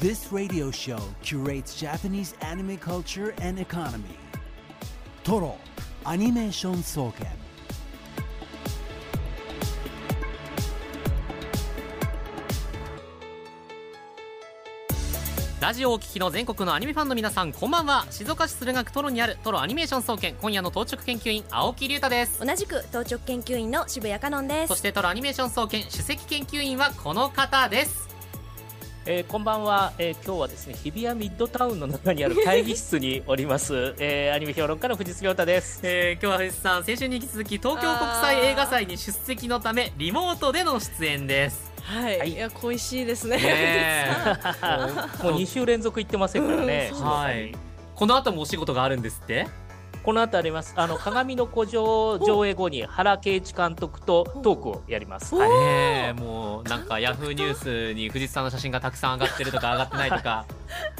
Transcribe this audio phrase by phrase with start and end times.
[0.00, 4.16] This radio show curates Japanese anime culture and economy.
[5.22, 5.58] Toro
[6.06, 7.26] Animation Soken.
[15.60, 28.09] ラジオをお聞きの全国のアニメファンの皆さんこんばんは静岡市駿河区トロにあるトロアニメーション総研今夜の当直研究員青木隆太です同じく当直研究員の渋谷香音ですそしてトロアニメーション総研首席研究員はこの方です
[29.06, 41.72] えー、こんばんは、えー、今日はですね日比谷ミッドタウンの中にある会議室におります、 えー、アニメ評論家の藤津亮太です、えー、今日は藤津さん先週に引き続き東京国際映画祭に出席のためリモートでの出演です。
[41.82, 43.38] はい、はい、いや恋しいですね。
[43.38, 44.06] ね
[45.22, 47.52] もう2週連続行ってませんから ね、はい。
[47.94, 49.46] この後もお仕事があるんですって？
[50.02, 50.72] この後あります。
[50.76, 55.34] あの鏡の古城上映後に原敬一監督とトークをやります。
[55.34, 60.46] はい、えもうなんかヤフーニュースに藤津さんの写真がたくさん上がってるとか上がってないとか。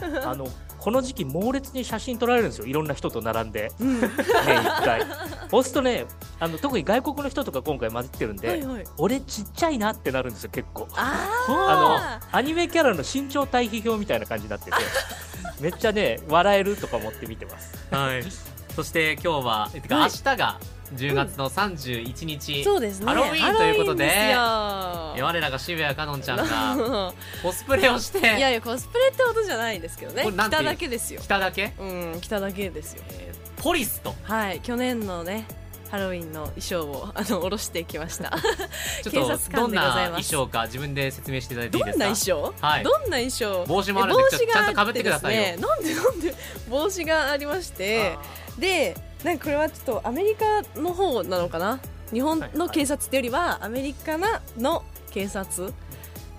[0.24, 0.48] あの
[0.80, 2.66] この時期猛烈に写真撮られるんですよ。
[2.66, 5.02] いろんな人と並んで、うん、年1回
[5.50, 6.06] そうするとね
[6.38, 10.88] あの特に外国の人とか今回混じってるんで、はいはい、俺ちっちゃいなってなるんですよ結構。
[10.96, 14.72] あのアニメキャラの身長対比表みたいな感じになってて
[15.60, 17.86] めっちゃね笑えるとか思って見てます。
[17.90, 20.58] はいそして今日は、てか明日が
[20.94, 30.24] 10月の31日、そうですね、ハロウィーンということで我らが渋谷かのんちゃんが コスプレをしていやいやコスプレってことじゃないですけどね。
[30.24, 31.20] 来ただけですよ。
[31.20, 31.72] 来ただけ？
[31.78, 34.14] うん来ただけですよ、えー、ポリスと。
[34.24, 35.46] はい去年のね
[35.90, 38.30] ハロウィンの衣装をあの下ろしてきました。
[39.02, 42.04] ちょっとどんな衣装か自分で説明していただいていいですか？
[42.04, 43.64] どんな衣装、はい、どんな衣装？
[43.66, 46.34] 帽子もあるんでちゃんとかぶってくださいよ、ね、なんでなんで
[46.68, 48.16] 帽子がありまして
[48.60, 51.80] でなんかこれはちょっとアメリカの方なのかな？
[52.12, 55.72] 日本の警察ってよりはアメリカなの警察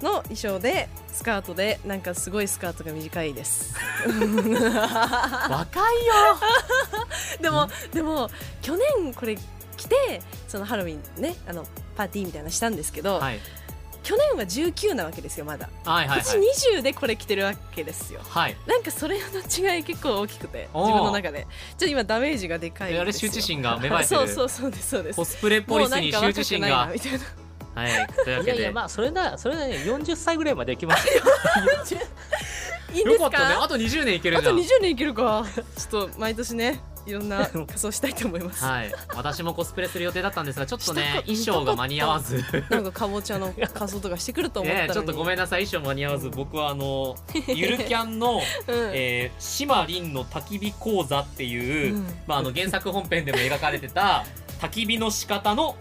[0.02, 3.74] の衣装でスカートでなんかすごいスカートが短いです。
[4.06, 6.14] 若いよ。
[7.42, 8.30] でもでも
[8.62, 9.38] 去年これ
[9.78, 11.66] 着てそのハロウィンねあの
[11.96, 13.40] パーティーみたいなしたんですけど、はい、
[14.04, 21.42] 去年は19なわけですよまだ、はいはいはい、今年20でこれ着てるわけですよ、はい、なんかそれの違い結構大きくて自分の中で。
[21.42, 24.20] ちょっと今ダメージがでかいあれ羞恥心が芽生えてる。
[24.20, 25.16] そうそうそうですそうです。
[25.16, 26.90] コスプレポリスに羞恥心が。
[26.94, 27.20] みたいな
[27.76, 28.58] はい、というわけで。
[28.58, 31.08] いやいやまあそれなそれなね40歳ぐらいまでいきます。
[32.94, 33.56] いいよかったね。
[33.60, 34.54] あと20年いけるじゃん。
[34.54, 35.46] あと20年いけるか。
[35.78, 38.64] ちょっと毎年ねいろんな 仮装したいと思います。
[38.64, 42.44] はい、私もコスプレする予定だったんですが、ちょっとね、衣装が間に合わず。
[42.70, 47.16] なんかかぼちゃの仮装とかしてくると思った ね、ちょっとごめんなさい、衣装間に合わず、僕はあの、
[47.48, 48.42] ゆるキャンの、うん、
[48.94, 54.26] えー、島凛の焚き火講座っていう、うん、まあ、あの原作本編でも描かれてた。
[54.62, 55.76] 焚き火の仕方の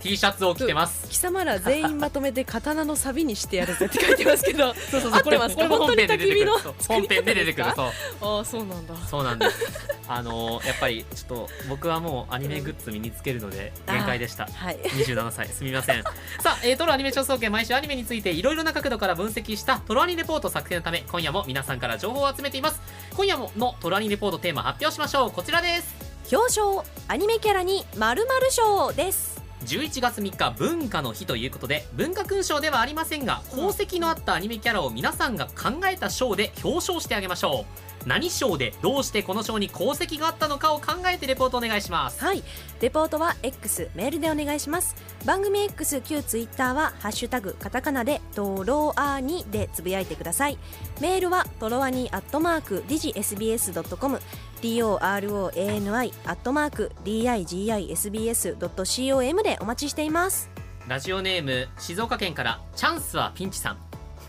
[0.00, 1.08] T シャツを着てます。
[1.08, 4.72] 貴様ら全員まとめて刀のサビにしてやるぜって書いてますけど。
[4.90, 6.52] そうそうそうこれこれも本編で出てくる。
[6.86, 7.86] 本編で出てくるそう。
[8.20, 8.94] ああそうなんだ。
[9.10, 9.58] そうなんです。
[10.06, 15.48] あのやっぱりちょっと僕はもうアニメグッズ身につけるので限界でした、はい、27歳。
[15.48, 16.02] すみません。
[16.40, 22.80] さあ、えー、トロアニメ調査権毎週アニメについていろいろな角度から分析したトロアニレポート作成のため今夜も皆さんから情報を集めています。
[23.14, 25.30] 今夜ものトロアニレポートテーマ発表しましょう。
[25.30, 26.08] こちらです。
[26.30, 37.88] 表彰アニメキャラに〇〇賞です11月3日文化の日ということで文化勲章ではありませんが功績のあったアニメキャラを皆さんが考えた賞で表彰してあげましょう。
[38.06, 42.24] 何賞でどうしてこの賞に功績があったのかを考えてレポートお願いします。
[42.24, 42.42] はい。
[42.80, 44.94] レポートは X メールでお願いします。
[45.26, 50.58] 番組 X 旧 Twitter は「ハッシュタグカタカナでトロアニ」でつぶやいてください。
[51.00, 54.20] メールはトロアニアットマークディジ SBS.com
[54.60, 60.50] DOROANI アットマーク DIGISBS.com でお待ちしています。
[60.86, 63.78] ラジオネーム静岡県からチャンスはピンチさん。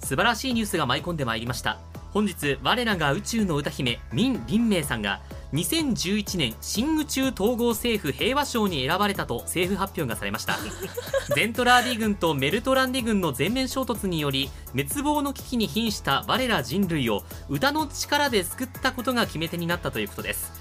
[0.00, 1.78] 素晴らしいニュースが舞い込んでまいりました。
[2.12, 5.20] 本日我らが宇宙の歌姫ミン・リンメイさんが
[5.54, 10.58] 2011年新宇宙統合政府平和賞に選ばれたと政府発表がされました
[11.32, 20.52] ゼントラーディ軍とメルトランディ軍の全面衝突により滅亡の危機に瀕した我ら人類を歌の力で救ったことが決め手になったということです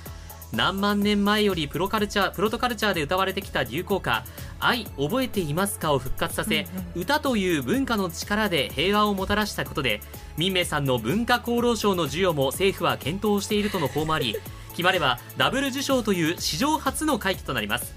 [0.51, 4.23] 何万年前よりプロカルチャープロトカルチャーで歌われてきた流行歌
[4.59, 10.01] 「愛覚えていますか?」を復活させ、歌という文化の力で平和をもたらしたことで
[10.37, 14.35] 民明さんの文化功労賞の授与も政府は検討しているとの報もあり
[14.73, 17.93] 決まればダブル受賞という史上初の快挙となります。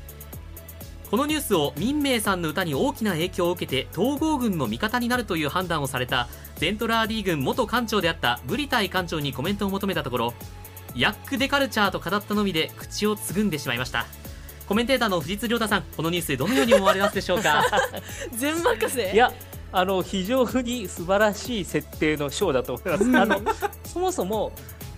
[1.10, 10.34] このニュースを民明さんの歌に大きな影響を受けて統合軍の味方になるという判断をされたゼントラーディ軍元艦長であったブリタイ艦長にコメントを求めたところ
[10.96, 14.06] ヤック・デカルチャーと語ったのみで口をつぐんでしまいました。
[14.66, 17.62] コメンテーターの藤津亮太さんこのニュースどのように思われますでしょうか？
[18.36, 19.12] 全任せ。
[19.12, 19.32] いや
[19.72, 23.16] あの非常に素晴らしい設定のショーだと思います。
[23.18, 23.40] あの
[23.84, 24.52] そもそも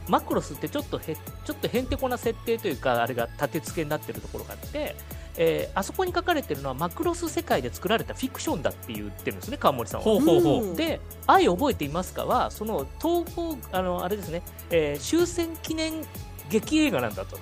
[0.08, 4.96] マクロスってちょっとへちょっとへんてこな設定というかあれが立て付けになってるところがあって、
[5.36, 10.04] えー、あそこに書かれてるのはマクロス世界で作られたフィクションだって言ってるんですね川森さんは。
[10.04, 16.04] ほうほうほうで「愛覚えていますか?」はその東方あのあれですね、えー、終戦記念
[16.50, 17.38] 劇映画なんだと。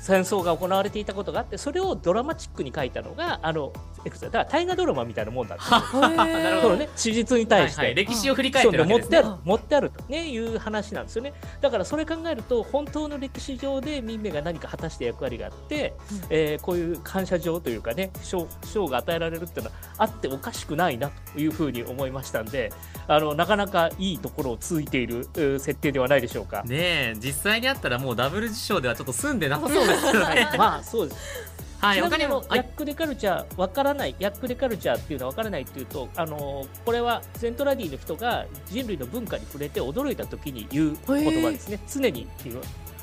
[0.00, 3.72] 戦争が行われていたことがあってそれをドラマチックに書いたのがあの
[4.10, 5.58] だから大河ドラマみたいなもんだっ。
[5.58, 11.32] たなるほどね史実に対して、はいはい、歴史を振り返ってる、ね、持ってある持ってあると、ね、いう話なんですよね。
[11.60, 22.72] だからそれ考えると本当の歴史上で民名が何か果たして役割があって、うん、えー、こういう感謝状というかね賞賞が与えられるっていうのはあっておかしくないなというふうに思いましたんで
[23.06, 25.24] あのなかなかいいところをついている
[25.58, 26.62] 設定ではないでしょうか。
[26.64, 30.48] ね実際にあったらもうダブル受賞ではちょっと住んでなさそうですよね。
[30.56, 41.78] まあそうですはい、他にもヤック・デ・カルチャーわからないヤック・デ・カルチャーっていうのはわからないっていうとあのこれはセントラディの人が人類の文化に触れて驚いた時に言う言葉ですね。
[41.88, 42.26] 常に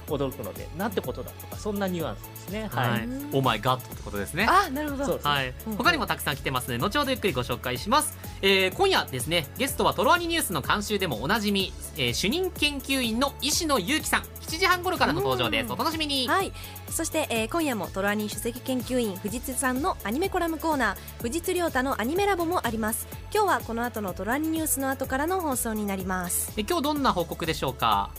[0.08, 2.70] 驚くのでなんてことだとかそんなニュアンスですね。
[2.72, 3.02] はい。
[3.34, 4.48] オーマイガットってことですね。
[4.50, 5.20] あなるほど。
[5.24, 14.24] はい、他にもたくさん来てますので後ほどゆっくりご紹介します、えー、今夜ですねゲストはトロワニニュースの監修でもおなじみ、えー、主任研究員の石野裕樹さん。
[14.42, 15.72] 7時半頃からの登場です。
[15.72, 16.28] お楽しみに。
[16.28, 16.52] はい。
[16.90, 23.08] そして、えー、今夜もトロワニ首席研究員藤津さんのアニメコラムコーナー藤津亮太のアニメラボもあります。
[23.34, 26.52] 今日はこの後のトロワニニュースの後からの放送になります。
[26.58, 28.12] え今日どんな報告でしょうか？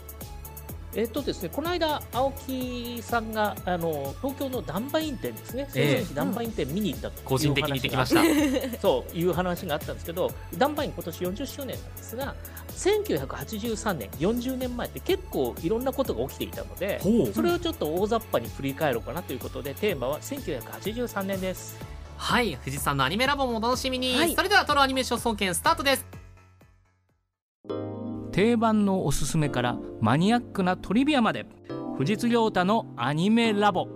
[0.94, 8.22] えっとですね、この間、青木さんがあの東京のダンバイン店ですね、えー、ダンバイン店見に行ったと個人的に行ってきました。
[8.80, 12.34] そういう話があったんですけど、ダンバイン、今年40周年なんですが、
[12.76, 17.00] 1983年、40年前って結構いろんなことが起きていたので、
[17.32, 21.76] それをちょっと大雑把に振り返ろうかなということで、テーマは1983年です。
[22.18, 26.21] はい、藤さんのアニメラボもお楽しみに、はい、それではトロアニメーション総研スタートです。
[28.32, 31.46] 定番のおすすめからマニアックなトリビアまで。
[31.98, 33.86] 藤津亮太のアニメラボ。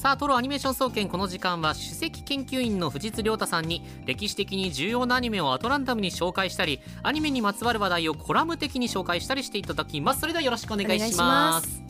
[0.00, 10.20] さあトロアニメーション総研この時間は首席研究員の藤津亮太さんに歴史的に重要なアニメをアトランダムに紹介したりアニメにまつわる話題をコラム的に紹介したりしていただきます。
[10.20, 11.85] それではよろしくお願いします。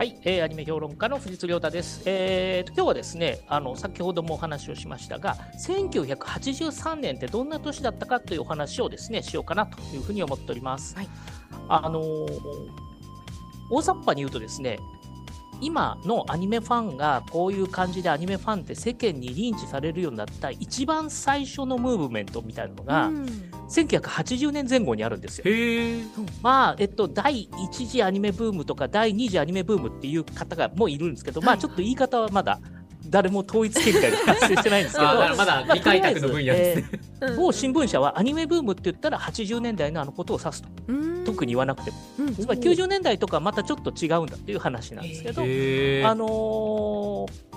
[0.00, 2.00] はい、えー、アニメ評論家の藤津亮太です。
[2.06, 10.96] えー、今日はですね、あの先ほどもお話をしましたが、1983年ってどんな年だったかというお話をですねしようかなというふうに思っております。
[10.96, 11.08] はい、
[11.68, 12.40] あのー、
[13.68, 14.78] 大雑把に言うとですね、
[15.60, 23.26] 今のアニメファンがこういう感じでアニメファンって世間に認知されるようになった一番最初のムーブメントみたいなのが、うん、
[23.70, 25.44] 1980年前後にあるんですよ。
[26.42, 32.60] まあ、えっと、第1次アニメブームとか第2次アニメブームっていう方がもういるんですけど、まあちょっと言い方はまだ
[33.06, 40.68] 誰も統一見解が発生してないんですけどまだ未開拓の分野ですね、 えー、某新聞社はアニメブームって言ったら80年代のあのことを指すと。
[41.24, 41.96] 特に言わなくても、
[42.32, 45.44] つまり90年代とかまたちょっと違うんだっていう話なんですけど、あ
[46.14, 47.49] のー、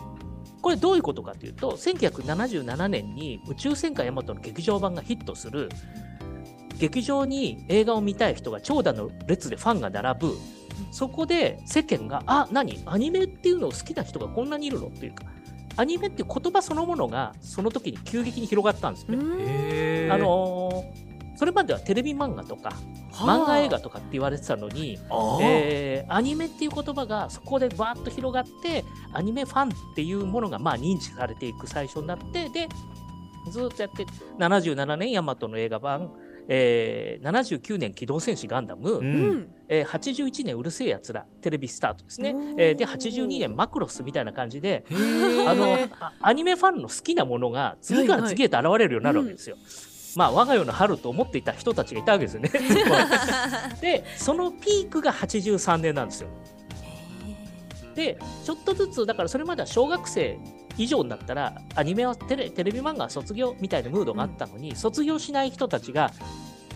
[0.63, 5.69] これどういうことかというと1977年に「宇宙戦艦ヤマト」の劇場版がヒットする。
[6.79, 10.37] 劇場に映画を見たい人が長蛇の列でファンが並ぶ。
[10.91, 12.81] そこで世間があ何？
[12.85, 14.87] アニメっていうのを好きな人がこんなにいるの？
[14.87, 15.25] っていうか
[15.75, 20.09] アニメっていう言葉そのものがその時に急激に広がったんですね。
[20.09, 21.12] あのー、
[21.43, 22.71] それまではテレビ漫画とか
[23.11, 24.97] 漫画映画とかって言われてたのに、
[25.41, 32.69] えー、アニメっていう言葉がそこでバーッと広がってアニメファンっていうものがまあ認知されていく最初になってで
[33.51, 34.05] ずっとやって
[34.39, 36.13] 77年ヤマトの映画版
[36.47, 44.83] えー、79年機動戦士ガンダム、うん、えー、81年うるせえやつらテレビスタートですね、えー、で82年マクロスみたいな感じで
[45.47, 45.77] あの
[46.21, 49.55] アニメファンの好きなものが次から次へと現れるようになるわけですよ。
[49.55, 52.51] はいはいうんまあ、我が世の春と思っていた人たちがいたわけですよね。
[53.81, 56.29] で、そのピークが83年なんですよ。
[57.95, 60.37] で、ちょっとずつ、だからそれまでは小学生
[60.77, 66.11] 以上になったらアニメはテレテレビ漫画は卒業みたいなムードがあったのに、うん、卒業しない人たちが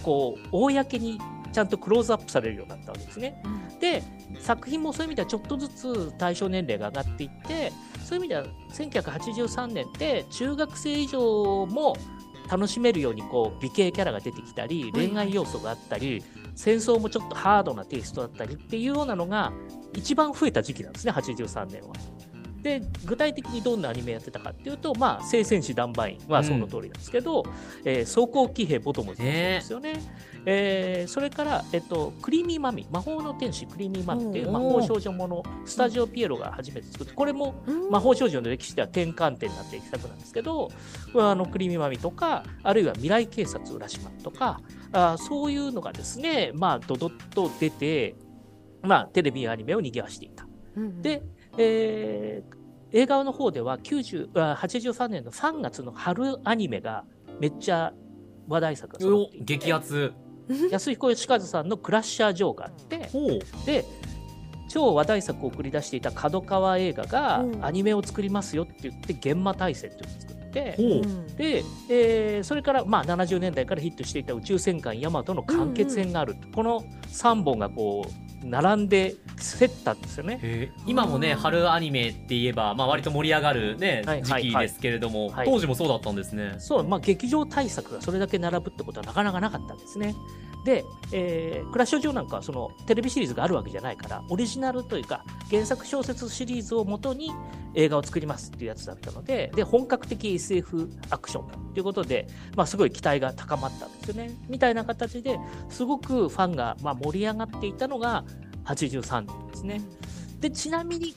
[0.04, 1.20] こう公に
[1.52, 3.42] ちゃんとクローズアップされるようになったわけですね。
[3.44, 4.04] うん、で
[4.40, 7.72] 作品もそういう意味ではちょっとずつ対象年齢が上がっていって
[8.04, 11.98] そういう意味では1983年って中学生以上も
[12.50, 16.24] 楽しめるようにこう美形キャラが出てきたり恋愛要素があったり
[16.56, 19.52] 戦争もちょっとハードなテイストだったりっていうようなのが
[19.94, 21.94] 一番増えた時期なんですね83年は。
[22.62, 27.52] で具体的にどんなアニメやってたかっていうと、まあ、聖戦士ダンバインはその通りなんですけど、うん、
[27.86, 29.94] えー、装甲騎兵ボトムズですよね。
[30.34, 30.37] えー、
[31.08, 37.62] それから、えっと、クリーミーマミ魔法の天使クリーミーマミっていう魔法少女ものスタジオピエロが初めて作ってこれも
[37.92, 40.72] 魔法少女の歴史では転換点になっていきたくなんですけど
[41.16, 44.62] あのクリーミーマミとかあるいは未来警察浦島とか
[44.94, 48.16] あそういうのがですねまあドドッと出て、
[48.84, 50.48] まあ、テレビアニメを賑わしていた。
[50.78, 51.24] うん、で、
[51.58, 57.04] えー、映画の方では90 83年の3月の春アニメが
[57.42, 57.94] めっちゃ
[58.48, 59.58] 話題作が揃っていて。
[59.58, 60.14] 激アツ
[60.72, 63.10] 安彦義和さんの「クラッシャー・ジョー」があって
[63.66, 63.86] で
[64.70, 70.48] 超話題作を送り出していた角川映画がアニメを作りますよって言って「現場大戦」っていうのを作って
[71.38, 79.16] で、えー、それからまあ70年代からヒットしていた「宇宙戦艦ヤマト」の完結編がある、うんうん、この3本がこう並んで
[79.60, 80.72] 競ったんですよね。
[80.86, 86.56] 今もね春アニメって言えば、まあ、割と盛り上がる、ね、時期ですけれども、はい、当時もそうだったんですね。
[86.60, 90.16] そう、まあ、劇場対策がそれだけ並ぶってことはなかなかなかったんですね
[90.68, 90.84] で、
[91.14, 97.32] えー、クラッシュ上なんかはそのテレビシリーズがあるわけじゃないからオリジナルというか原作小説シリーズをもとに
[97.74, 104.32] 映画を作りますっていうやつだったのでで本格的 SF アクションということで、まあ、すごい期待が高まったんですよね。
[104.50, 108.26] みたいな形ですごくファンがまあ盛り上がっていたのが
[108.66, 109.82] 83年ですね。
[110.42, 111.16] でちなみに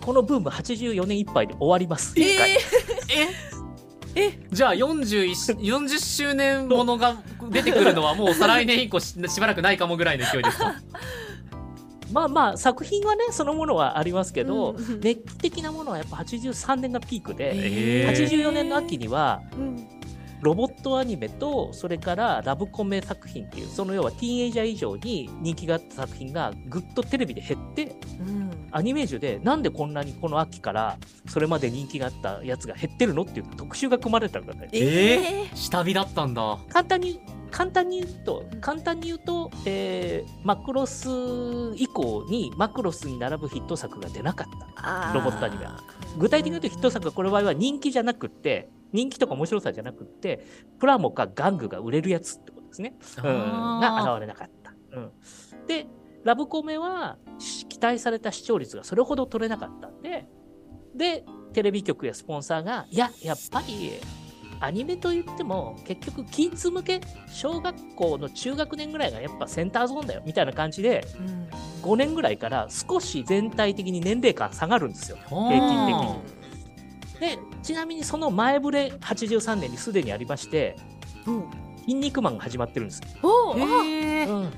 [0.00, 2.14] このブーム84年いっぱいで終わります。
[2.18, 2.58] えー、え
[3.52, 3.55] え？
[4.50, 7.16] じゃあ40周年ものが
[7.50, 10.74] 出てくるのはもう再来年以降ししばらくないかもぐらいの勢いですか？
[12.12, 19.88] まあまあ作品はねそのものはありますけど、うん、熱気的なものはやっぱ83年がピークで、えー、84年の秋には、うん
[20.40, 34.68] ロボットアニメとそれからラブコメ作品っていうその要はティーンエイジャー以上に人気があった作品がぐっとテレビで減って、うん、アニメージュでなんでこんなにこの秋からそれまで人気があったやつが減ってるのっていう特集が組まれたんだね。
[34.72, 36.58] えー、下火だったんだ。
[36.68, 41.08] 簡単に簡単に言うと、簡単に言うと、えー、マクロス
[41.76, 45.12] 以降にマクロスに並ぶヒット作が出なかった。
[45.14, 45.82] ロボットアニメは。
[46.16, 50.46] 具体的に言うとヒット作はこの場合は人気じゃなくて、人気とか面白さじゃなくて、
[50.78, 52.94] プラモか玩具が売れるやつってことですね。
[53.18, 53.22] うん、
[53.80, 54.74] が現れなかった。
[54.92, 55.12] うん、
[55.66, 55.86] で、
[56.24, 57.18] ラブコメは
[57.68, 60.26] 期待された視聴率がそれほど取れなかったんで、
[60.94, 63.92] で、テレビ局やスポンサーが、いや、やっぱり、
[64.60, 71.48] アニメといっても結局キッズ向け小学校の中学年ぐらいがやっぱセンターゾーンだよみたいな感じで、うん、
[71.82, 76.36] 5年ぐらいから少し全体的に年齢感下がるんですよ平均的に。
[77.20, 80.76] でちなみにその前触れ83年にすでにありまして
[81.26, 81.44] 「うん、
[81.86, 83.02] 筋肉マン」が始まってるんです。
[83.22, 84.50] おへうん、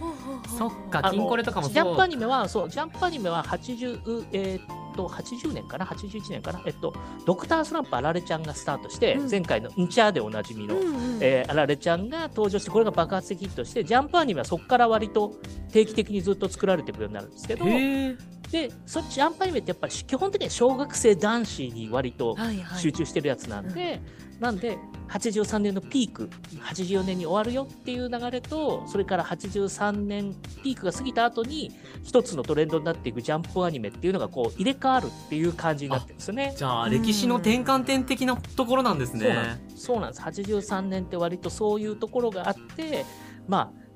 [0.59, 6.63] そっか筋コレとかもジャンプアニメはそうジャンプアニメは80えー、っと80年かな？81年かな？
[6.65, 6.95] えっと
[7.27, 15.35] ドクタースランプあられちゃんがスタートして、うん、前回の「んちゃ」でおなじみの、うんうん、えー、あられちゃんが登場してこれが爆発的ヒットしてジャンプアニメはそこから割と
[15.71, 22.35] 定期的にずっと作られていくようになるんですけどでそっちアンパイメってやっぱり基本的には小学生男子に割と
[22.79, 24.01] 集中してるやつなんで、はいはい、
[24.41, 24.79] なんで
[25.09, 26.29] 83年のピーク
[26.61, 31.73] 84年に終わるよっていう流れとそれから83年ピークが過ぎた後に
[32.03, 36.55] 一つのトレンドになっていくジャンプアニメっていうのがこう入れ替わるっていう感じになってるんですよね。
[36.57, 39.61] じゃあ歴史の転換点的なところなんですね。
[39.75, 40.23] そうなんです。
[40.23, 43.05] 83年って割とそういうところがあって
[43.47, 43.89] まあ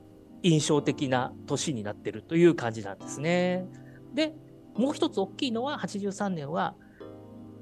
[0.43, 3.67] 印象的な年になってるという感じなんですね。
[4.15, 4.35] で、
[4.75, 6.75] もう一つ大きいのは、83年は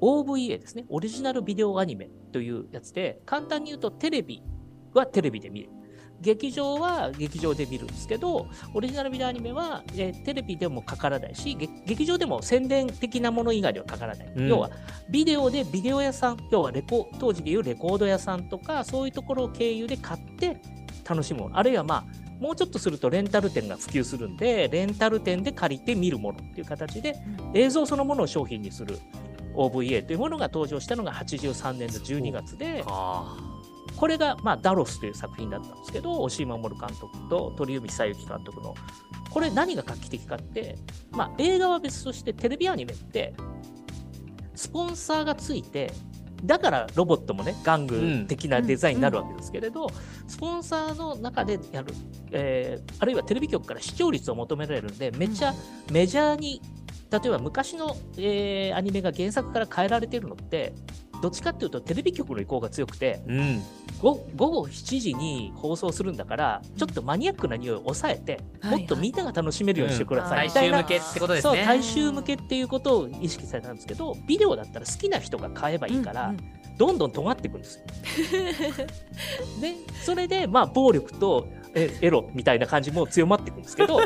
[0.00, 0.86] OVA ですね。
[0.88, 4.42] オリジナルビデオアニメというやつで、簡単に言うとテレビ
[4.94, 5.70] はテレビで見る。
[6.20, 11.56] 劇場は劇場で見るんですけど、オリジナルビデオアニメは、えー、テレビでもかからないし、
[11.86, 14.32] 劇場でも宣伝的なもの以外ではかからない。
[14.36, 14.70] うん、要は、
[15.10, 20.60] ビデオでビデオ屋さん、要はレコ当時でいうレコード屋さんとか、そういうところを経由で買って
[21.08, 21.48] 楽しむ。
[21.52, 22.04] あるいはまあ、
[22.38, 27.16] もうちょっとするとレンタル店が普及するんで、レンタル店で借りて見るものっていう形で、
[27.54, 28.98] 映像そのものを商品にする
[29.54, 32.84] OVA というものが登場したのが83年の12月で、
[33.96, 38.74] これが、まあ、ダロスという作品だったんですけど、押井守監督と鳥海久之監督の、
[39.30, 40.76] これ何が画期的かって、
[41.10, 43.34] まあ、映画は別としてテレビアニメって、
[44.54, 45.92] スポンサーがついて、
[46.44, 49.88] だからロボットもね玩具的なデザインになるわけですけれど、
[50.26, 51.92] スポンサーの中でやる、
[52.30, 55.52] えー、あるいはテレビ局から視聴率を求められるんでめっちゃ
[55.90, 56.62] メジャーに
[57.10, 60.72] 例えば昔の、えー、アニメが原作から変えられてるのって
[61.20, 63.62] どっちかっていうとテレビ局の意向が強くて、うん、
[64.00, 71.56] 午後7時に放送するんだからちょっとマニアックな匂いを抑えて、もっとみんなが楽しめるようにしてください、みたいな、大衆向けってことですね。
[71.56, 76.60] そう大衆向けっていうことを意識されたんですけどビデオだったら好きな人が買えばいいから、うんうん。
[76.78, 77.84] どんどん尖っていくんですよ。
[79.60, 84.00] でそれでまあ暴力とエエロみたいな感じも強まっていくんですけど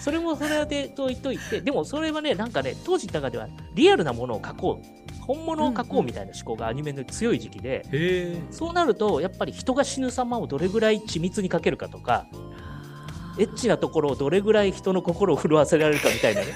[0.00, 12.26] それもそれでと言っといてでもそれはねなんかね当時の中ではリアルなものを描こう本物を描こうみたいな思考がアニメの強い時期で、うんうん、そうなるとやっぱり人が死ぬ様をどれぐらい緻密に描けるかとか
[13.38, 16.46] エッチなところをどれぐらい人の心を震わせられるかみたいなね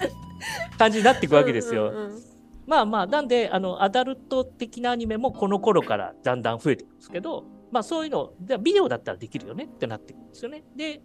[0.78, 1.88] 感じになっていくわけですよ。
[1.88, 10.64] うんうんうんまあまあ、なんで、あの、アダルト的なアニメもこの頃からだんだん増えてるんですけど、まあそういうの、ビデオだったらできるよねってなってくるんですよね。
[10.74, 11.00] で、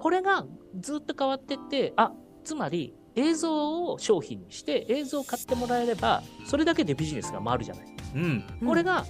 [0.00, 0.46] これが
[0.80, 7.86] ずっと変わってって、あ、つまり映像を商品にして映像を買ってもらえれば、それだけでビジネスが回るじゃない。
[8.14, 8.44] うん。
[8.66, 9.04] これが、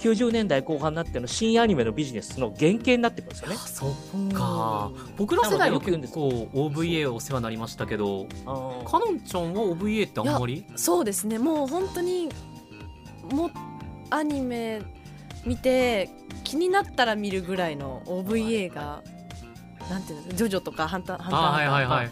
[0.00, 3.56] 90年代後半になっての新アニメのビジネスの原型になってくるんですよね。
[3.56, 4.90] そっか。
[5.16, 8.26] 僕ら世代は結構 OVA お世話になりましたけど、
[8.84, 10.66] かのんちゃんは OVA ってあんまり？
[10.74, 11.38] そうですね。
[11.38, 12.28] もう本当に
[13.30, 13.50] も
[14.10, 14.82] アニメ
[15.46, 16.10] 見て
[16.42, 19.04] 気になったら見るぐらいの OVA が、
[19.90, 22.04] なんていうのジョジョとかハンターハンターはいはいは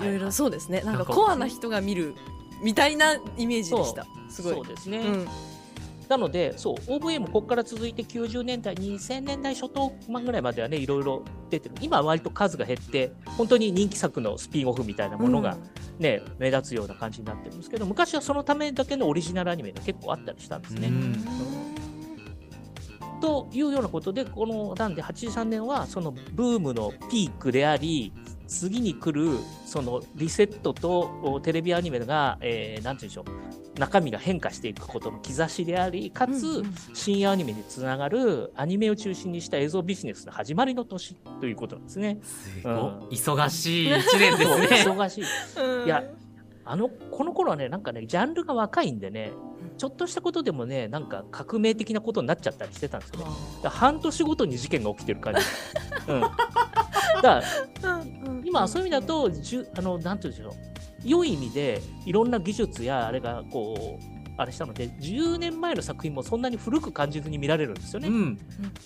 [0.00, 0.80] い、いろいろそうですね。
[0.82, 2.14] なんかコアな人が見る
[2.62, 4.06] みたいなイメージでした。
[4.28, 4.54] すごい。
[4.54, 4.98] そうですね。
[4.98, 5.28] うん
[6.08, 11.74] なので、そう、OVA もここから続いて90年代、2000年代初頭ぐらいまではね、いろいろ出てる。
[11.82, 15.58] 今は割と数が減って、本当に人気作のスピンオフみたいなものが
[15.98, 20.90] ね、うん、目立つような感じになってるんですけど、昔はそのためだけのオリジナルアニメが結構あったりしたんですね。
[23.20, 28.12] というようなことで、このなんで83年はそのブームのピークであり、
[28.46, 33.34] 次に来るそのリセットとテレビアニメが、えー、なんて言うんでしょ
[33.76, 42.18] う中身が変化していくことの兆しでありかつ、新アニメにつながるアニメを中心にした映像ビジネスの始まりの年ということなんですね。
[42.22, 44.92] すごい、うん、忙しい1年ですね。
[44.92, 45.24] 忙しい。
[45.86, 46.02] いや
[46.64, 49.32] あのこの頃はねなんかねジャンルが若いんでね
[49.78, 53.26] ちょっとしたことでもねなんか革命的なことになっちゃったりしてたんですよね。
[53.64, 55.40] 半年ごとに事件が起きてる感じ。
[56.12, 57.42] うん、だか
[57.82, 58.04] ら
[58.44, 60.68] 今そういう意味だとじゅあのなんて言うんでしょう。
[61.04, 68.08] 良い意味でいろんな技術やあれがこうあれしたので10年前の作品もそんなに古く感じずに見られるんですよね。
[68.08, 68.38] うん、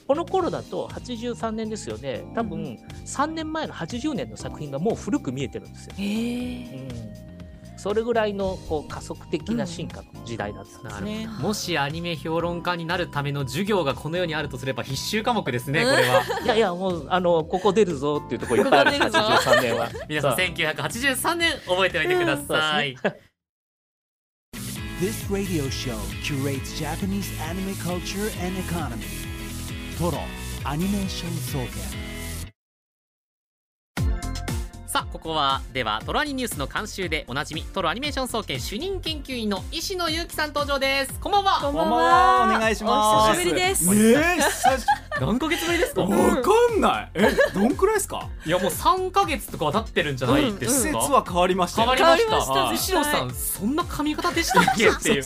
[0.07, 2.25] この頃だと83年ですよね。
[2.35, 5.95] 多分3年前の80年の作品がもう古く見えてるんですよ。
[5.99, 7.32] うん
[7.83, 10.83] それぐらいのこう加速的な進化の時代だったん。
[10.85, 16.23] ですね、うん、もしアニメ評論家になるための授業がこの世にあるとすれば必修科目ですねこれは。
[16.45, 19.89] いやいやもうあのここ出るぞっていうところいっぱいある83 年は。
[20.09, 22.97] 皆さん1983年覚えておいてください、
[25.01, 29.03] This radio show curates Japanese anime culture and economy.
[34.93, 41.19] さあここはではトロアニニュースの監修でおなじみトロアニメーション総研主任研究員の石野裕樹さん登場です。
[41.19, 41.61] こんばんは。
[41.63, 42.45] こんばんは。
[42.45, 43.31] お願いします。
[43.31, 43.89] お久しぶりです。
[43.89, 44.39] ねえ
[45.19, 46.03] 何ヶ月ぶりですか？
[46.03, 47.11] わかんない。
[47.15, 48.29] えどんくらいですか？
[48.45, 52.73] いやもう三ヶ月とかは経ってるんじゃないですか、季節は変わりました変わりました。
[52.75, 54.91] 石野さんそんな髪型でしたっけ？
[54.91, 55.25] っていう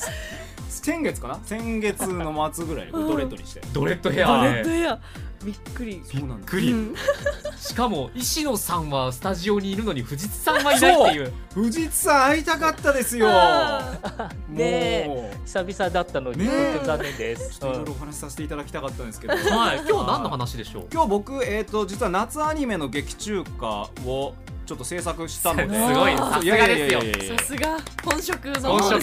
[0.69, 1.41] 先月かな？
[1.45, 5.01] 先月の末ぐらいにドレッドにして、ドレッドヘア、ドレッドヘア
[5.47, 6.03] びっくり。
[6.05, 6.95] そうなんくり、うん、
[7.57, 11.33] しかも石野さんはスタジオにいるのに藤津さんはいないっていう。
[11.55, 13.29] 藤津さん会いたかったですよ。
[14.51, 17.61] ね久々だったのに、ね、残念です。
[17.61, 19.39] ちょっといろいろお話しさせていただきたかったんですけど、は
[19.75, 19.77] い。
[19.79, 20.87] 今日は何の話でしょう？
[20.93, 23.67] 今日僕えっ、ー、と実は夏アニメの劇中歌
[24.05, 24.35] を
[24.67, 25.79] ちょっと制作したので。
[25.79, 26.17] すごい。
[26.17, 27.37] さすがですよ。
[27.39, 27.79] さすが。
[28.05, 29.03] 本職の本職。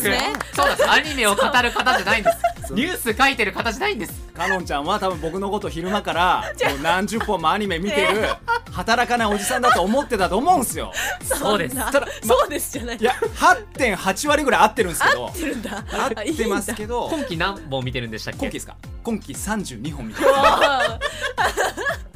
[0.54, 0.92] そうです。
[0.92, 4.14] アニメを語る方じゃないんですニュース書いてる方じゃないんです。
[4.34, 8.28] かのんちゃんは多分僕のこと昼間から もう何十本もアニメ見てる
[8.72, 10.92] 働かないおじさんだと思ってたと思うんですよ。
[11.24, 11.76] そうです。
[11.76, 12.98] ただ、ま、そうですじゃない。
[12.98, 15.28] いや8.8割ぐらい合ってるんですけど。
[15.28, 15.86] 合ってるんだ。
[15.92, 17.10] 合ってますけど。
[17.12, 21.94] 今期何本見てるんでしたっけ今期ですか今期32本見てます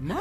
[0.00, 0.20] まあ、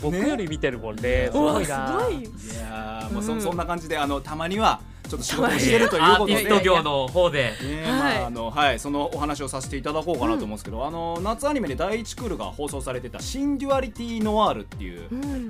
[0.00, 1.28] 僕より見てるもんね。
[1.30, 2.00] すごいな。
[2.10, 2.22] い
[2.58, 7.84] やもうそそんな感じであのたまにはちょっと仕事をしてるということで、アーティスト業の方で、ね。
[7.86, 15.08] まああのはい、そのお話をさせていただこうかなと思うんですけど、あの夏アニメで第一クールが放送されてた「SYNDUALITY Noir」っていう、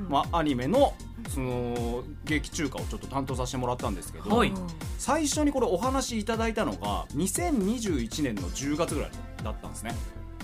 [0.09, 0.95] まあアニメの
[1.29, 4.53] その劇中歌をちょっと担当させてもらったんですけど、はい、
[4.99, 9.11] 最初にこれお話いただいたのが2021年の10月ぐらい
[9.43, 9.95] だったんですね。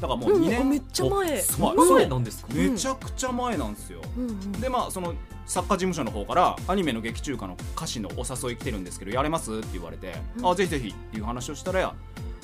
[0.05, 1.43] だからもう2年、うん、めっちゃ前。
[1.59, 2.07] 前。
[2.07, 5.15] なんですかめちゃくちゃ前なんですよ、うんうん、でまあその
[5.47, 9.51] 作家事務所の方からアニメの劇中歌の歌詞のお誘い来てるんですけどやれます？
[9.51, 11.95] って言われて、うん、あぜひぜひっていう話をしたら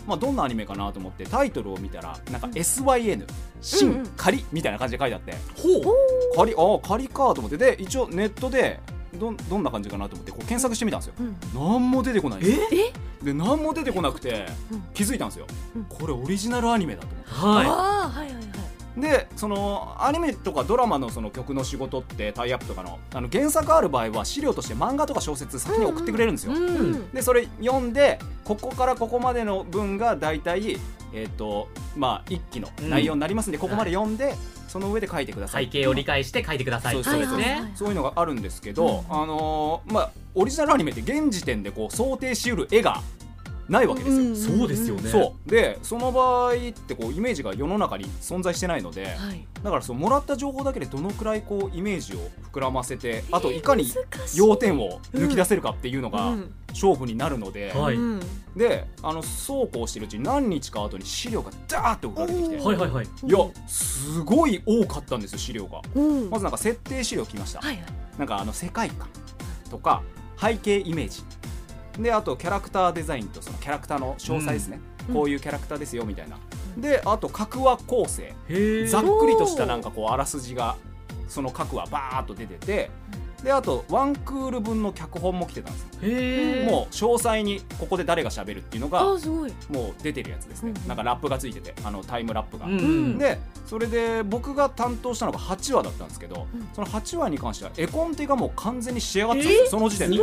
[0.06, 3.26] まあ、どんなアニメかなと思ってタイトルを見たらなんか SYN
[3.60, 6.34] 「新仮」みたいな感じで書いてあって「ほう。
[6.34, 7.58] 仮ああ仮か」と思って。
[7.58, 8.80] で一応ネットで
[9.14, 12.92] どどんな感じかなと思ってこう検索してみたんですよ、うん、何も出てこないえ？
[13.24, 14.46] で何も出てこなくて
[14.94, 15.46] 気づいたんですよ、
[15.76, 18.50] うん、これオリジナルアニメだと思って、はい、はいはいはい
[18.96, 26.66] でそのアニメとかドラマのその曲の仕事ってタイアップとかのあの原作ある場合は資料として漫画とか小説先に送ってくれるんですよ、うん。
[26.66, 30.76] うん、でそれ読んでここからここまでの文が大体
[31.12, 34.36] えーとまあ、一期の内容になりますんで、うん、ここまで読んで、はい、
[34.70, 35.64] その上で書いてください。
[35.64, 37.02] 背景を理解して書いてください。
[37.02, 37.36] そうです。
[37.36, 43.02] ね、そういうのがあるんですけど、うん、あのー、まあ、オリジナルアニメって現時点でこう想定しうる絵が
[43.70, 45.08] ないわけですよ、うんうん、そうですよね。
[45.08, 45.48] そう。
[45.48, 52.18] でその場合ってこうイメージが世の中に存在してないので、はい、だからそのもらった情報だけでどのくらいこうイメージを
[52.52, 53.86] 膨らませてあといかに
[54.34, 56.34] 要点を抜き出せるかっていうのが
[56.70, 57.98] 勝負になるので、はい、
[58.56, 65.80] であのそうこうしてるうちに何日か後に資料がダーッと送られてきて、はいはいはい、いやすごい多かったんですよ資料が、
[66.28, 67.84] まずなんか設定資料来ました、はいはい、
[68.18, 69.08] なんかあの世界観
[69.70, 70.02] とか
[70.40, 71.22] 背景イメージ
[71.98, 76.38] であとキャラクターデザインとそのキャラクターの詳細ですね、うん、こういうキャラクターですよみたいな、
[76.76, 78.34] であと各話構成。
[78.86, 80.76] ざっくりとしたなんかこうあらすじが
[81.28, 82.90] その各話バーッと出てて
[83.42, 85.86] であとワンクール分の脚本も来てたんです
[86.70, 100.16] もう詳細にここで誰がしゃべるっていうのがもう出てるやつですね、うん、なんかラップがついててあのタイムラップが、うん、でそれで僕が担当したのが8話だったんですけど、うん、その8話に関しては絵コンテがもう完全に仕上がってたんですよ、その時点で。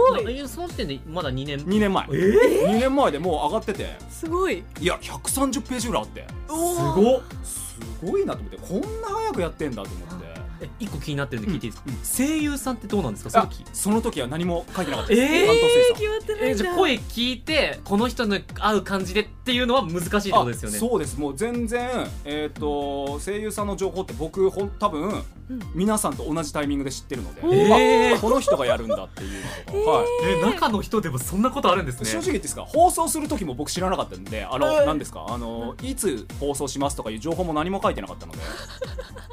[0.48, 3.96] その時点でまだ2年？2年前、えー、2年前でもう上がってて。
[4.10, 4.64] すごい。
[4.80, 6.28] いや130ページぐらいあって。
[6.48, 10.17] すごすごいなと思ってこんな早くやってんだと思って
[10.62, 13.30] え一個気になってるんで聞いていいですか、うん、声優さんってどうなんですか？
[13.30, 13.64] その時。
[13.74, 15.34] その時は何も書いてなかったです。
[15.34, 20.78] えー、決まってないじゃ声聞いてこの人の合う感じでっていうのは難しいってことですよね。
[20.78, 21.18] そうです。
[21.18, 21.90] もう全然
[22.26, 30.06] えっ、ー、と声優さんの情報って僕ほん多分、うん、皆さんと同じタイミングで知ってるので、えー、この人がやるんだっていうのとか、はい。
[30.26, 32.10] えー、中の人でもそんなことあるんですね。
[32.10, 38.40] 正直言ってですか放送する時も僕知らなかったんであの、えー、何ですかあのいつ放送しますとかいう情報も何も書いてなかったので。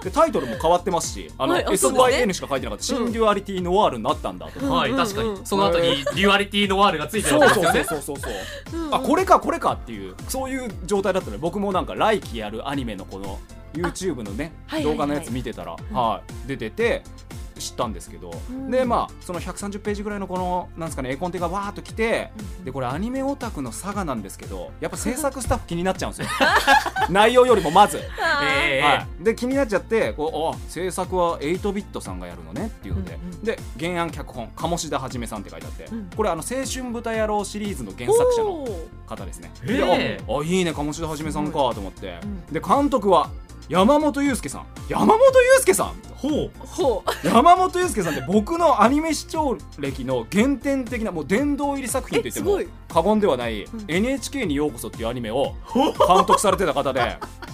[0.04, 5.46] でタイトルも変わってますしあの、はい、SYN しか書いてなかった、 SYNDUALITY Noir になったんだと、はい確かに。
[5.46, 7.84] その後に DUALITY Noir がついてるんですよね。
[7.84, 8.30] そうそうそう
[8.72, 8.88] そう。
[8.92, 13.38] あこれかこれかっていうそういう状態だったので僕もなんか来期やるアニメのこの
[13.72, 16.48] YouTube のね動画のやつ見てたら、はい。
[16.48, 17.02] 出てて
[17.58, 26.28] 知ったんですけど、うん、でまあその130ページぐらいのこのなんですかね絵コンテがわーっときて、うん、でこれアニメオタクの佐賀なんですけどやっぱ制作スタッフ気になっちゃうんですよ。
[27.10, 27.98] 内容よりもまず、
[28.42, 38.66] えー、はい、で気になっちゃってこうあ制作は8ビットさんがやるのねっていうので、うんうん、で原案脚本鴨志田はじめさんって書いてあって、うん、これあの青春豚野郎シリーズの原作者の
[39.06, 39.50] 方ですね。
[39.64, 42.18] でああいいね鴨志田はじめさんかと思って、
[42.50, 43.30] で監督は
[43.68, 44.66] 山本裕介さん。
[44.88, 45.94] 山本裕介さん。
[46.14, 46.50] ほう。
[46.58, 47.26] ほう。
[47.26, 55.94] 山本裕介さんって僕のアニメ視聴歴の原点的なもう殿堂入り作品といっても過言ではない、NHK にようこそっていうアニメを監
[56.26, 57.16] 督されてた方で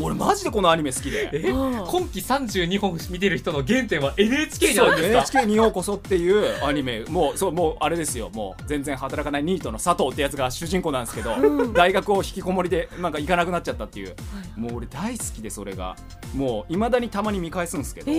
[0.00, 1.30] 俺マジでこのアニメ好きで。
[1.42, 5.40] 今期32本見てる人の原点は NHK にあるんですか。
[5.40, 7.04] NHK にようこそっていうアニメ。
[7.04, 8.30] もうそうもうあれですよ。
[8.30, 11.36] もう全然働かないニートの佐藤ってやつが主人公なんですけど、
[11.72, 14.14] 大学を引きこもりでなんか行かなくなっちゃったっていう、
[14.56, 15.96] もう俺大好きでそれが。
[16.34, 18.12] もういまだにたまに見返すんですけど、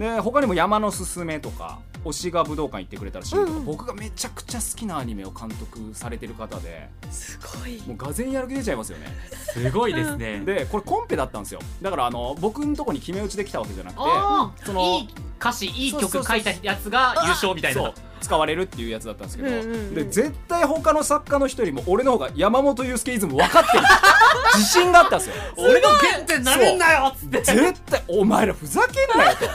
[0.00, 6.88] で他にも山のすすめとか推しが武道館行ってくれたらしいけど、僕がめちゃくちゃ好きなアニメを監督されてる方で。
[7.10, 7.82] すごい。
[7.86, 9.06] もうがぜんやる気出ちゃいますよね。
[9.30, 10.40] すごいですね。
[10.40, 11.60] でこれコンペだったんですよ。
[11.82, 17.92] だからあの僕のとこに決め打ちできたわけじゃなくてそのいい歌詞いい曲書いたやつが優勝みたいな。
[18.24, 23.84] 使われるっていうやつだったんですけど、うんうんうん、で絶対他の作家の人よりも俺の方が山本裕介イズム分かってる
[24.56, 25.34] 自信があったんですよ。
[25.58, 27.42] 俺の原点なめんなよっつって。
[27.42, 29.46] 絶対お前らふざけんなよと。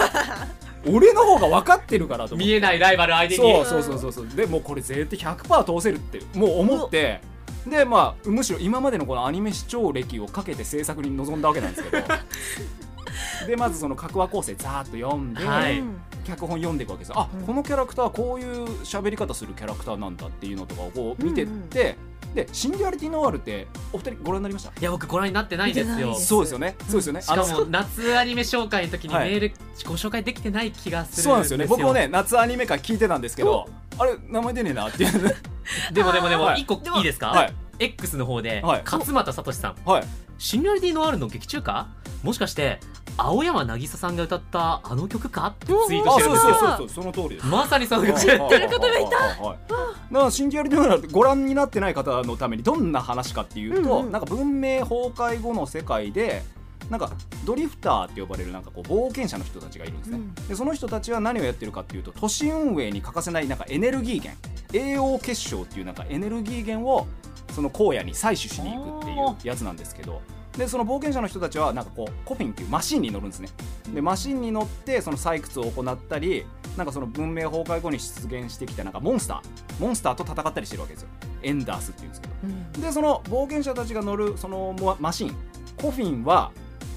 [0.91, 3.65] 俺の方が分かってるからと見えないライバル相手に。
[3.65, 4.27] そうそうそうそう。
[4.27, 7.21] でもうこれ絶対100%通せるってもう思って
[7.67, 12.03] でまあむしろ今までのこのアニメ視聴歴をかけて制作に臨んだわけなんですけど。
[13.47, 15.81] でまずその各話構成ざーっと読んで、はい、
[16.25, 24.79] 脚本読んでいくわけですあ、うん、このキャラクターはこういう喋り方するキャラクターなんだっていうのとかをこう見てって、うんうん、でシンデュアリティノワールってお二人ご覧になりました？
[24.79, 26.13] いや僕ご覧になってないですよ。
[26.15, 26.75] そうですよね。
[26.87, 29.53] そうですよね、しかも 夏アニメ紹介の時にメール
[29.85, 31.65] ご紹介できてない気がするそうなんですよね。
[31.65, 33.67] 僕もね夏アニメ会聞いてたんですけど
[33.99, 35.11] あれ名前出ねえなっていう。
[35.93, 40.03] でもでもでも一個いいですか、はい、X の方で、勝俣聡さん、はい、
[40.39, 41.87] シンデュアリティノワールの劇中歌？
[42.23, 42.79] もしかして
[43.15, 45.47] 青山渚さんが歌ったあの曲か？
[45.47, 46.53] ってツイートしてるんですよ。
[46.53, 47.45] そうそうそうその通りです。
[47.45, 49.09] まさにその歌やってる方がいた。
[49.09, 51.93] だから信じやりながらご覧になってない。
[51.93, 53.69] 方のためにどんな話かってい。
[53.69, 56.43] うと、うんうん、なんか文明崩壊後の世界で
[56.89, 57.11] なんか
[57.45, 64.37] ドリフターって呼ばれるなんかこう冒険者の人たちがいるんですね、うん、でその人たちは何をやってるかっていうと都市運営に欠かせないなんかエネルギー源。
[64.71, 67.07] 栄養結晶っていうなんかエネルギー源を
[67.53, 70.21] その荒野に採取しに行くっていうやつなんですけど。
[70.57, 73.47] でその冒険者の人たちはなんかこうコフィンっていうマシンに乗るんですね。
[73.93, 79.81] でマシンに乗ってその採掘を行ったりなんかその文明崩壊後に出現してきたなんかモンスター。
[79.81, 81.09] モンスターと戦ったりしてるわけですよ。
[81.43, 85.35] エンダースっていうんですけど、うん、でその冒険者たちが乗るそのマシン。
[85.81, 86.51] コフィンは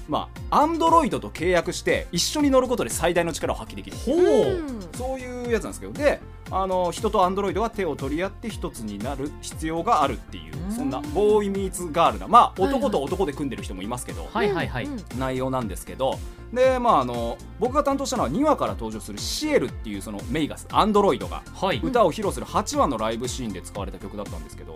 [0.07, 3.97] まあ、アンドロイドと契約して一緒に乗ることで最大の力を発揮できる。
[3.97, 4.97] ほう。
[4.97, 5.93] そういうやつなんですけど。
[5.93, 14.87] であの人とアンドロイドが手を取り合って一つになる必要があるっていうそんなボーイミーツガールなまあ男と男で組んでる人もいますけど、はいはいはい、
[15.17, 16.19] 内容なんですけど
[16.53, 21.41] でまああの僕が担当したのは2話から登場するシエルっていうそのメイガスアンドロイドが
[21.81, 24.75] 歌を披露する8話のライブシーンで使われた曲だったんですけど、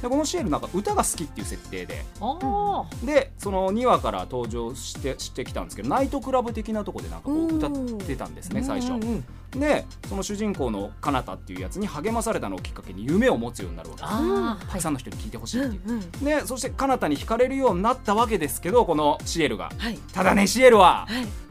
[0.00, 2.02] でこのシエルなんか歌が好きっていう設定で
[3.04, 8.92] でその2話から登場してしてきたんですけどナイトクラブ的なとこでなんかこう歌ってたんですね最初。
[9.52, 14.70] でその主人公のカナタっていうやつに励まされたのをきっかけに夢を持つようになるわけです。
[14.72, 21.01] たくさんの人に聞いてほしいっていう、うんうん、でそしてカナタに惹かれるようになったわけですけどこのシエルが、はい、ただねシエルは、はい、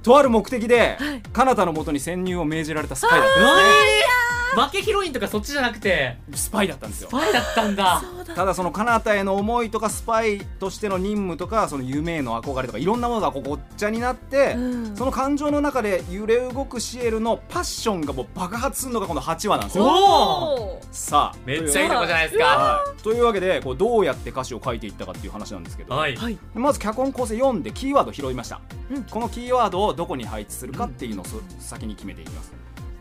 [0.04, 4.21] とある目的で、はい、カナタのもとに潜入を命じられたスパイだったんですね
[4.56, 6.18] 負けヒロインとかそっちじゃなくて。
[6.34, 7.10] スパイだったんですよ。
[7.10, 8.02] スパイだったんだ。
[8.36, 14.60] ただその彼方への思いとかスパイとしての任務とかその夢への憧れとかいろんなものがこうごっちゃになって、う
[14.92, 20.80] ん、その感情の中で揺れ動くシエルのパッションがもう爆発するのがこの8話なんですよ。
[20.92, 26.18] さあめっちゃいいとこじゃないですか、はい、というわけでこうどうやって歌詞を書いていったかっていう話なんですけど、はい、
[26.54, 28.62] まず脚本構成読んでキーワード拾いました、
[28.92, 31.26] うん、このキーワードをどこに配置するかっていうのを
[31.60, 32.52] 先に決めていきます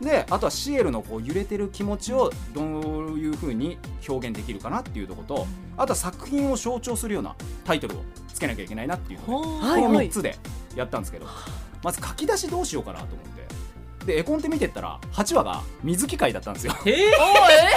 [0.01, 2.65] であとはシエルのこう揺れてる気持ちをどう
[3.19, 5.45] いうふうに表現できるかなっていうとこと
[5.77, 9.41] あとは作品を象徴するようなタイトルをつけなきゃいけないなっていうのでこ
[9.89, 10.35] の3つで
[10.75, 11.27] やったんですけど
[11.83, 13.30] まず書き出しどうしようかなと思って。
[14.05, 16.73] で絵コンテ見てったら8話が水着会だったんですよ。
[16.85, 17.11] えー、え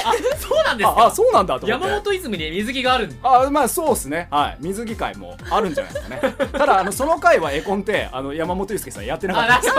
[0.04, 1.06] あそうなんですか？
[1.06, 4.28] あそうなんだと山本泉に水着があるあまあそうですね。
[4.30, 4.56] はい。
[4.60, 6.34] 水着会もあるんじゃないですかね。
[6.52, 9.60] ただあのその回は絵コンテあの山本裕介さんやってなかった。
[9.60, 9.74] です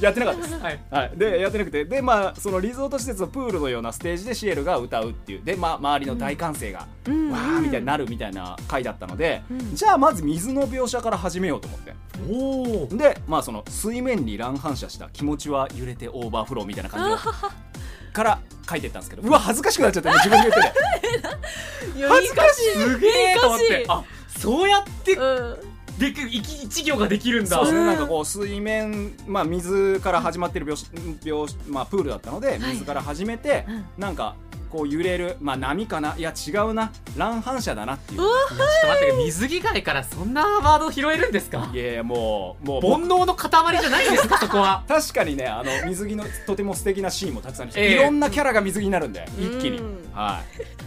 [0.02, 1.84] やってなかったです、はい、はい、でやってなくて。
[1.84, 5.44] でまあそのリゾート施設のプールのようなステージでシエルが歌うっていう。
[5.44, 11.94] でまあ周りの大歓声が、うん、わーみたいになるみたいな回だったので、うん、じゃあまず水の描写から始めようと思って。
[12.28, 17.22] おでまあその水面に乱反射した気持ちは揺れてオーバーフローみたいな感じ
[18.12, 19.22] から書いてったんですけど。
[19.22, 22.06] うわ恥ずかしくなっちゃった自分で言ってて。
[22.08, 22.72] 恥ずかしい。
[22.72, 23.84] すげえと思って。
[23.88, 24.04] あ
[24.38, 25.56] そうやって、うん。
[25.98, 27.56] で一行ができるんだ。
[27.56, 27.64] そう。
[27.66, 30.74] ですねなんかこう水面、まあ、水から始まってる描
[31.22, 33.64] 描、まあ、プールだったので水から始めて、はい、
[33.98, 34.34] なんか
[34.70, 36.14] こう揺れるまあ波かな？
[36.16, 36.92] いや違うな。
[37.16, 38.20] 乱反射だなっていう。
[38.20, 38.54] ちょっと
[38.88, 41.70] 待って水着界からそんなワード拾えるんですか？
[41.72, 44.38] いやいやもうもう煩悩の塊じゃないんですか？
[44.38, 44.84] そこは。
[44.88, 49.80] 確かにねあの水着のとても素敵なシーンもたくさんえー、いろんなキャラが水着になるんで一気に。
[50.12, 50.40] は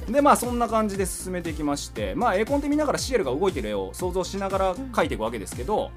[0.07, 0.11] い。
[0.11, 5.91] でまあそんな感じで進めていきましてまあ絵コンテ見ながらシエルが動いてる絵を想像しながら描いていくわけですけど、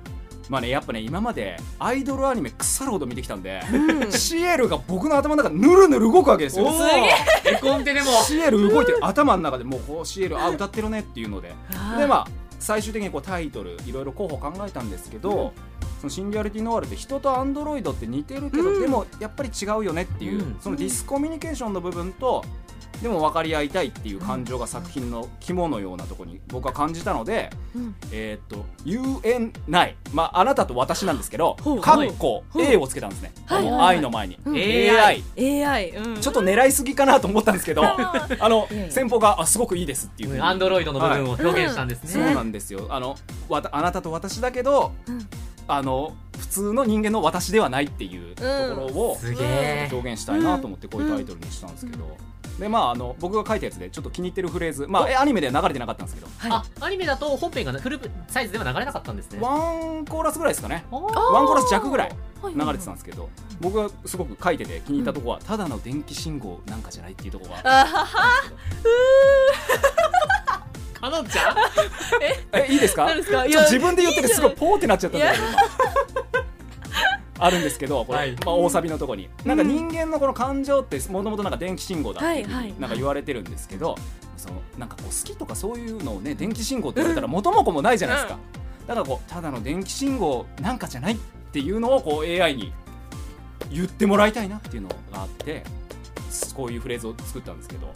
[0.49, 6.71] まあねやっぱね今までアイドルアニメ腐るほど見てきたんで、うん、シエルが僕の頭の中でぬるぬる動くわけですよ。
[6.71, 7.55] すげえ。
[7.57, 8.07] 絵コンテでも。
[8.23, 11.55] シエル動いてる頭の中でもうこうシエルあ歌ってるねっていうので。
[11.99, 12.27] でまあ
[12.59, 22.45] 最終的にこうタイトルいろいろ候補考えたんですけど、うん、そのシンギュアリティノワールって人とアンドロイドって似てるけど、うん、でもやっぱり違うよねっていう、そのディスコミュニケーションの部分と
[23.03, 42.87] でも分かり合いたいっていう感情が作品の肝のようなところに僕は感じたので、うん、えっ、と「UN ない」まああなたと私なんですけど「かっこ A」をつけたんですね、はい、愛の前に、うん、AI, AI、うん、ちょっと狙いすぎかなと思ったんですけど あの先方があすごくいいですっていうアンドロイドの部分を表現したんですね、はい、そうなんですよ。
[42.91, 43.17] あの
[43.49, 44.93] わたあなたと私だけど、
[45.69, 52.17] あの普通の人間の私ではないっていうところを表現したいなと思ってこういうタイトルにしたんですけど、
[52.59, 59.39] でまああの僕が書いたやつでちょっと気に入ってるフレーズまあアニメでは流れてなかったんですけど、はい、あアニメだと本編がフルサイズでは流れなかったんですね。
[59.41, 59.55] ワ
[60.01, 60.85] ンコーラスぐらいですかね。
[60.91, 61.03] ワン
[61.47, 63.29] コーラス弱ぐらい流れてたんですけど、
[63.61, 67.63] 僕がすごく書いてて気に入ったところは、ただの電気信号なんかじゃないっていうところが
[71.01, 71.57] かのんちゃん？
[72.23, 72.67] え？
[72.73, 73.15] いいですか？
[73.15, 75.45] 自分で言っててすごいポーってなっちゃったんだけど
[77.39, 83.97] あるんですけどこれ、はい、まあ、大サビのとこに、なんか人間のこの感情ってもともとなんか電気信号だってなんか言われてるんですけど、
[84.37, 88.39] そのなんかこう好きとかそういうのをね電気信号って言われたら元も子もないじゃないですか、
[88.87, 91.17] だからこうただの電気信号なんかじゃないっ
[91.53, 92.73] ていうのをこう AI に
[93.71, 95.65] 言ってもらいたいなっていうのがあって
[96.55, 97.93] こういうフレーズを作ったんですけど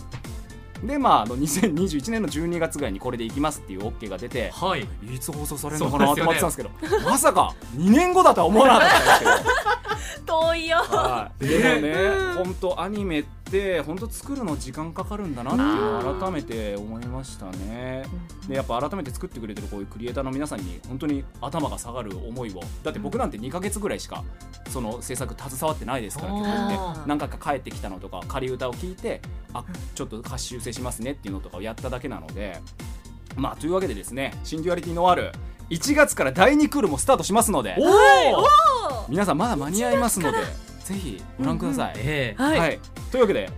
[0.85, 4.83] でまああの2021年の12月ぐらいにこれでいきますっていう OK が出て、はい、
[5.14, 6.71] いつ放送されるのかなって思ってたんですけど
[7.05, 9.31] まさか2年後だとは思わなかったんですけど。
[10.27, 18.05] 遠いよ、はい、でもね本当アニメって本当作るの時間かかるんだなっていう改めて思いましたね。
[18.49, 22.61] でやっぱ改めて作ってくれてるこういうクリエイターの皆さんに本当に頭が下がる思いを。
[22.83, 24.25] だって僕なんて2か月ぐらいしか
[24.71, 27.01] その制作携わってないですから曲って。
[27.07, 29.21] 何回か帰ってきたのとか仮歌を聞いて
[29.53, 32.61] あちょっと歌詞修正しますねっていうのとかをやっただけなので
[33.37, 35.33] まあというわけでですねシンデュアリティのある
[35.71, 37.77] 1月から第2クールもスタートしますので
[39.09, 40.39] 皆さんまだ間に合いますので
[40.85, 41.95] ぜひご覧ください。
[41.95, 42.81] うんうんえー、はい、
[43.13, 43.49] というわけで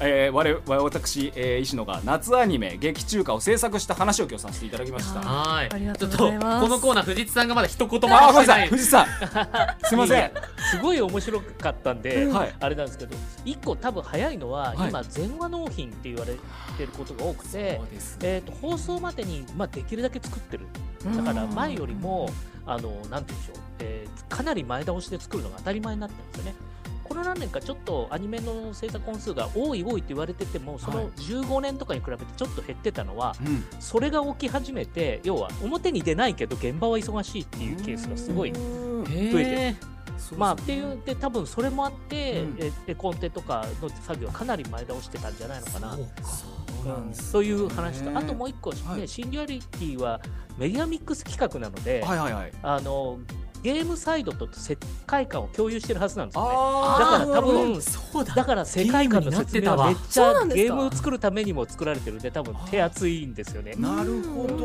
[0.00, 5.20] えー、我々私、えー、石野が夏アニメ劇中歌を制作した話を今日させていただきました。
[5.20, 5.68] はい。
[5.72, 6.62] ありがとうございます。
[6.62, 8.68] このコーナー藤津さんがまだ一言も話してない。
[8.68, 9.06] 藤津さん。
[9.84, 10.32] すみません。
[10.70, 16.38] すごい面白かったんで、はい、あれなんですけど一個多分早いのは、はい、今前話納品って言われて
[16.80, 17.80] ることが多くて、ね、
[18.22, 20.66] えーと、放送までに、まあ、できるだけ作ってる。
[21.16, 22.30] だから前よりも
[22.66, 26.71] あのなんて言うんでしょう、えー、かなり前倒しで作るのが当たり前になってるんですよね
[27.04, 33.38] この何年かちょっとアニメの制作本数が多い多いって言われててもその15年とかに比べてちょっと減ってたのは、はい、
[33.80, 39.92] それが起き始めて要は表に出ないけど現場は忙しいっていうケースがすごい増えてる。
[40.36, 45.98] まあ、っていうで多分それもあって、うん、えコンテとかの作業かなり前倒してたんじゃないのかな。
[47.12, 48.16] そういう話と。
[48.16, 50.20] あともう一個、ねはい、シンギュアリティは
[50.58, 52.04] メディアミックス企画なので、
[52.62, 53.18] あの
[53.62, 56.50] ゲームサイドと世界観を共有してるはずなんですよね。
[56.50, 56.54] だ
[57.06, 57.80] から多分
[58.34, 58.44] だ。
[58.44, 63.74] から世界観の説明はめっちゃゲームを作るためにも作られてるんで多分手厚いんですよね。
[63.78, 64.58] なるほど、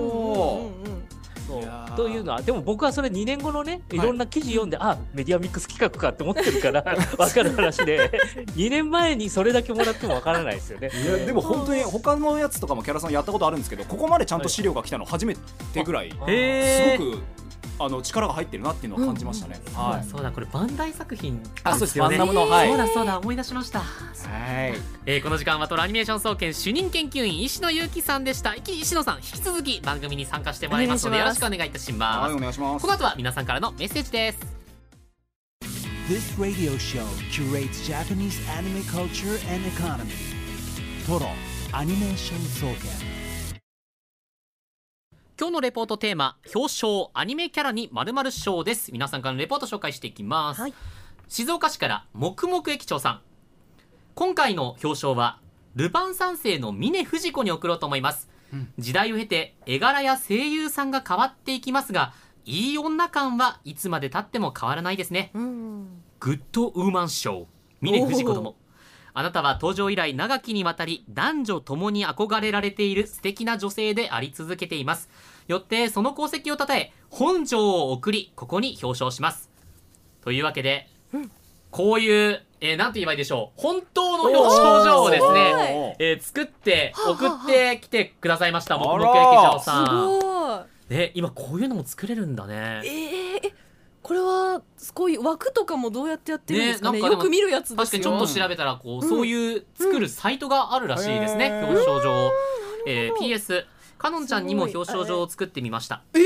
[1.48, 1.60] そ
[1.94, 1.96] う。
[1.96, 3.98] というのはでも僕はそれ2年後のねい。
[3.98, 6.82] ろんな記事読んで、はい、あメディアミックス企画かって思ってるから
[7.18, 8.12] 分かる話で。
[8.56, 10.90] 2年前にそれだけもらっても分からないですよね。
[10.92, 15.36] いやでも本当に他のやつとかもキャラさんやったことあるんですけどここまでちゃんと資料が来たの初め
[15.74, 17.22] てぐらい、はい、すごく
[17.80, 19.60] あの力が入ってるなっていうのは感じましたね。
[19.74, 23.80] はい、そうだこれバンダイ作品あそうですバンダムのはいそうだそうだ思い出しました。
[23.80, 24.74] はい。
[25.06, 28.56] えー、この時間はトラアニメーション総研主任研究員石野裕樹さんでした。
[28.56, 32.32] 石野さん引き続き番組に参加してもらいますのでよろしくお願いいたします。
[32.32, 32.82] はいお願いします。
[32.82, 34.58] この後は皆さんからのメッセージです。
[36.08, 40.14] This radio show curates Japanese anime culture and economy.
[41.06, 41.30] Toro
[41.74, 43.07] Animation Soken.
[45.40, 48.92] 今日のレポートテーマ表彰アニメキャラにまるまる賞です。
[48.92, 50.74] 皆さんからのレポート紹介していきます、はい、
[51.28, 53.22] 静岡市から黙々駅長さん。
[54.16, 55.40] 今回の表彰は
[55.76, 62.14] ルパン三世の峰不二子に送ろうと思います、うん、時代を経て絵柄や声優さんが変わっていきますが
[62.46, 67.46] いい女感はいつまでたっても変わらないですね、うん、グッドウーマン賞
[67.82, 68.56] 峰不二子殿
[69.14, 75.10] あなたは登場以来長きにわたり男女ともに憧れられている素敵な女性であり続けています。
[75.48, 79.50] よってその功績をたたえ本庄を送りここに表彰します。
[80.22, 81.32] というわけで、うん、
[81.72, 83.62] こういう、えー、なんて言えばいいでしょう。
[83.62, 90.66] 本当の表彰状をですね、えー、作って送ってきてくださいました僕の劇場さん。
[90.90, 92.82] ね、今こういうのも作れるんだね。
[92.86, 93.68] えー
[94.08, 94.62] これは
[94.94, 102.32] こういう枠とかもどうやってやってるんですかね、ね、よく見るやつ確かにちょっと調べたらこう、うん、そういう作るサイトがあるらしいですね、うん、表彰状、
[102.88, 103.66] えー、PS
[103.98, 106.04] かのんちゃんにも表彰状を作ってみました。
[106.14, 106.20] え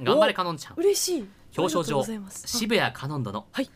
[0.00, 0.74] ー、頑張れかのんちゃん。
[0.76, 1.28] 嬉しい。
[1.56, 3.70] 表彰状渋谷かのん殿、はい、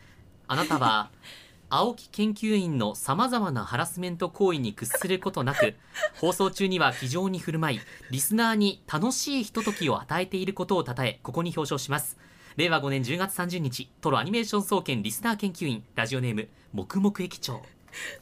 [0.47, 1.11] あなたは
[1.69, 5.75] 青木研究員のさまざまなハラスメント行為に屈することなく
[6.15, 7.79] 放送中には非常に振る舞い
[8.09, 12.17] リスナーに楽しいひとときを与えていることをたたえここに表彰します。
[12.55, 17.61] 令和5年10月30日トロアニメーション総研リスナー研究員ラジオネーム黙々駅長。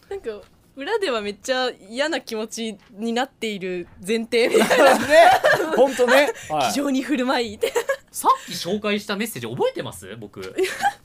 [0.10, 0.42] なんか
[0.76, 5.08] 裏ではめっちゃ嫌な気持ちになっている前提みたいな。
[5.08, 5.32] ね。
[5.76, 7.60] 本当ね、はい、非常に振る舞い
[8.16, 10.16] さっき紹介したメッセージ覚えてます？
[10.16, 10.40] 僕。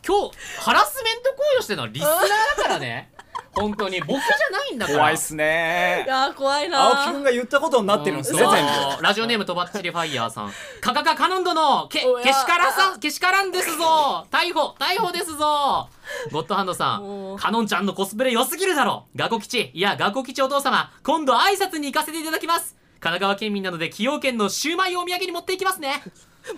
[0.06, 3.10] 今日ハラスメント行為をしてるのはリスナーだからね。
[3.52, 4.98] 本当に僕じゃないんだから。
[4.98, 6.04] 怖いっすね。
[6.06, 7.06] いや怖いな。
[7.06, 9.02] 青木くんが言ったことになってるんですね、全部。
[9.02, 10.52] ラジオネームとばっちりファイヤーさん。
[10.80, 14.24] カカカカノン殿けけしからさけしからんですぞ。
[14.30, 15.88] 逮捕逮捕ですぞ。
[16.30, 17.36] ゴッドハンドさん。
[17.40, 19.06] カノンちゃんのコスプレ良すぎるだろ。
[19.16, 19.72] ガコ吉。
[19.74, 20.92] いやガコ吉お父様。
[21.02, 22.76] 今度挨拶に行かせていただきます。
[23.00, 26.02] 神奈川県民なので崎陽軒のシューマイをお土産に持っていきますね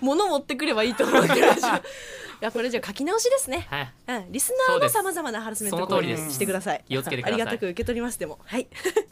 [0.01, 1.47] 物持ってくればいいと思ってる
[2.43, 6.83] やこれじゃ書き直しですね、はい、うん、リスナーのさまざまなハラスメントをしてください。
[6.87, 7.33] 気をつけてください。
[7.33, 8.39] ありがたく受け取りますでも。
[8.43, 8.67] はい。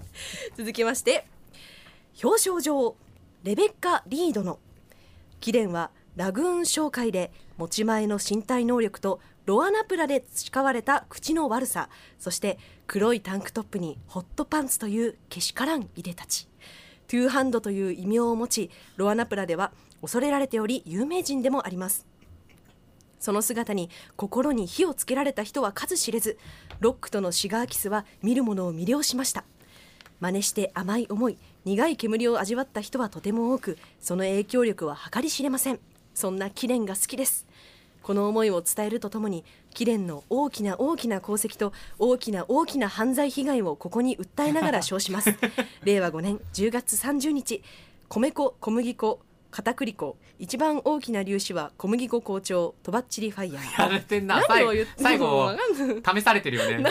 [0.58, 1.26] 続きまして
[2.22, 2.98] 表彰状
[3.44, 4.60] レベッカ・リードの
[5.40, 11.90] 貴殿はラグーン紹介で持ち前の身体能力とロアナプラで培われた口の悪さ。
[12.20, 16.50] そして黒いタンクトップにホットパンツというけしからんいでたち。
[17.08, 19.72] トゥーハンドという異名を持ちロアナプラでは
[20.02, 22.06] 恐れられており有名人でもあります。
[23.20, 26.40] その姿に心に火をつけられた人は数知れず
[26.80, 29.46] ロックとのシガーキスは見る者を魅了しました。
[30.20, 35.80] 真似して甘い思い苦い煙を味わった人はとても多くその影響力は計り知れません。
[36.14, 37.46] そんなキレンが好きです。
[38.02, 45.36] この思いを伝えるとともにキレンの大きな大きな功績と大きな大きな犯罪被害をここに訴えながら称します。
[45.84, 47.64] 令和5年10月30日
[48.10, 49.20] 米粉小麦粉
[49.52, 50.18] 片栗粉。
[50.40, 53.84] 一番大きな粒子は小麦粉好調とばっちりファイヤー。
[53.84, 54.42] やれてんな。
[54.48, 55.52] 最後最後
[56.16, 56.84] 試されてるよね。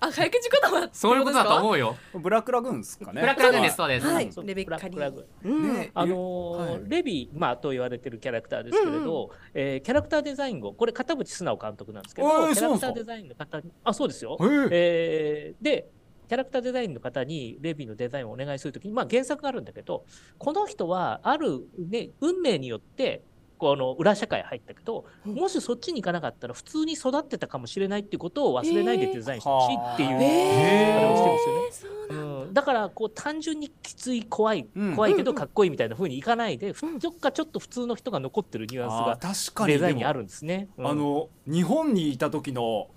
[0.00, 0.88] あ早口言葉。
[0.92, 1.96] そういうことだと思うよ。
[2.14, 3.20] ブラックラグーンですかね。
[3.20, 14.36] ブラックラグーンですそうです、はい、レベッカリー、あのーレビまあと言われてるキャラクターですけれど、うえー、キャラクターデザインをこれ片渕素直監督なんですけど、キャラクターデザインの方にあそうですよ、
[14.70, 15.88] えー、で
[16.28, 20.04] キャラクターデザインの方にレビーのデザインをお願いするときに、まあ、原作があるんだけど、
[20.36, 23.22] この人はある、ね、運命によって、
[23.58, 30.20] この裏社会入ったけど、もしそっちに行かなかったら普通に育ってたかもしれないっていうことを忘れないでデザインしてほしいっていう、あ。
[30.20, 31.98] れをしてるんですよね。
[32.10, 32.62] うん、だ。
[32.68, 40.68] からこう単純にきつい怖い怖いけどかっこいいみたいなふうにいかないで、うん、どっかちょっと普通の人が残ってるニュアンスがデザインにあるんですね。
[40.78, 42.90] あの日本にいた時の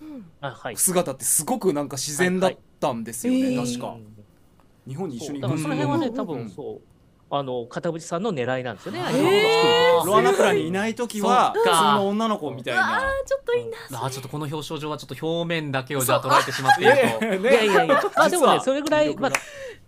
[0.76, 3.97] 姿ってすごくなんか自然だったんですよね、確か。
[4.88, 6.82] 日本に一緒にその辺はね多分そう
[7.34, 8.99] あの片渕さんの狙いなんですよね。
[10.05, 13.01] ロアナプラにいない時は普通の女の子みたいな。
[13.25, 14.05] ちょっといいな。
[14.05, 17.47] あちょっとこの表彰状はちょっと表面だけをじゃあ捉えてしまっていると。
[17.49, 18.03] いやいやいや。
[18.15, 19.32] あでもねそれぐらいまあ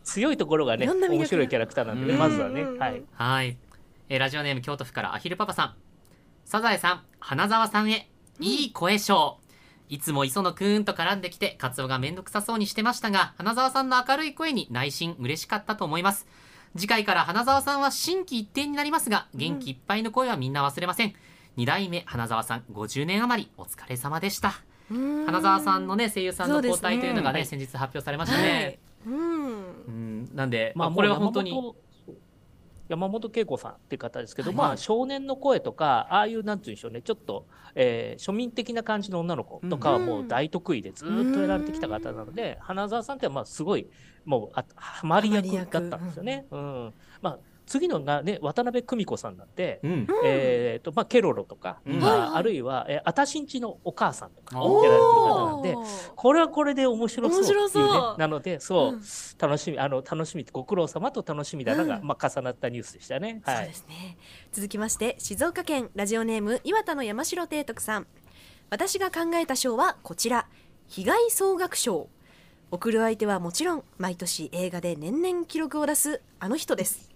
[0.05, 3.57] 強いところがね面白いキャラクターなんでねまずはねはいはい。
[4.07, 5.75] えラジオネーム京都府からアヒルパパさん。
[6.45, 9.39] サザエさん花澤さんへいい声賞。
[9.89, 16.25] いつも磯野くんと絡んできて、カツオがめんどくさそうにしてましたが、花澤さんの明るい声に内心嬉しかったと思います。
[16.75, 21.13] 次回から花澤さんは心機一転になりますが、元気いっぱいの声はみんな忘れません。
[21.57, 24.53] 2代目花澤さん50年余りお疲れ様でした。
[24.89, 28.79] 花澤さんのね声優さんの交代というのがね、ね、先日発表されましたね。
[29.05, 31.75] はい、うん、なんで、まあ、これは本当に
[32.89, 37.45] 山本恵子さんっていう方ですけど、はい、まあ少年の声とかああいうなんていうんでしょうねちょっと、
[37.75, 43.87] えー、庶民的な感じの女の子とかはもう大得意でずっとやられてきた方なので、花澤さんってまあすごい
[44.25, 46.45] もうあハマり役だったんですよね。
[46.51, 55.75] うん、まあ次のがね渡辺久美子さんなんで、うん、えーとまあ、ケロロとか、うん、ああるいは、えー、あたしんちのお母さんとかやられてる方なんで
[56.15, 59.01] これはこれで面白そうっていうねなのでそう、うん、
[59.39, 63.41] 楽しみあの楽しみご苦労様と楽しみだなが、まあ、重なったニュースでしたね。
[63.45, 64.17] はい、そうですね。
[64.51, 68.07] 続きまして静岡県ラジオネーム岩田の山城提督さん。
[68.69, 70.47] 私が考えた賞はこちら。
[70.87, 72.09] 被害総額賞
[72.73, 77.11] 送る相手はもちろん毎年映画で年々記録を出すあの人です。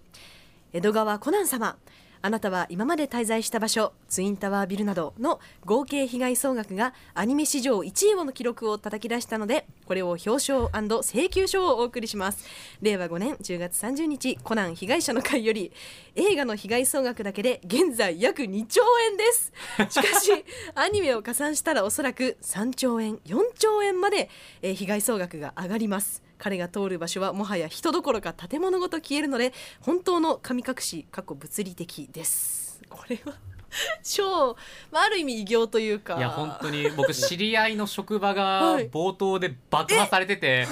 [0.72, 1.76] 江戸川コナン様。
[2.22, 10.68] あなたは今まで滞在した場所ツインタワービルなどの合計被害総額がアニメ史上1位の記録を叩き出したのでこれを表彰
[11.02, 12.44] 請求書をお送りします。
[12.82, 15.72] 令和5年10月30日コナン被害者の会より
[16.14, 19.52] 映画の被害総額だけで現在約2兆円です。
[19.88, 20.44] しかし
[20.74, 24.30] アニメを加算したらおそらく3兆円4兆円まで、
[24.62, 33.34] えー、被害総額が上がります彼が通る場所はもはや人どころか建物ごと消えるので本当の神隠し過去物理的ですこれは
[34.02, 34.56] 超、
[34.90, 40.66] まあ、ある意味偉業というかいや本当に僕知り合いの職場が冒頭で爆破されてて、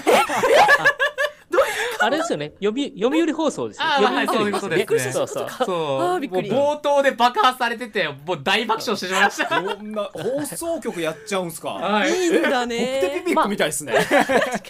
[1.99, 3.85] あれですよね読み読売放送ですよ。
[3.87, 5.13] あはいそういうことですね。
[5.13, 5.49] そうそう。
[5.65, 9.63] そうもう冒頭で爆破されててもう大爆笑してしまいました。
[9.63, 11.71] こんな放送局やっちゃうんすか？
[11.71, 12.11] はい。
[12.11, 13.01] いいんだね。
[13.03, 13.93] ポテピピックみたいですね。
[13.95, 14.19] 確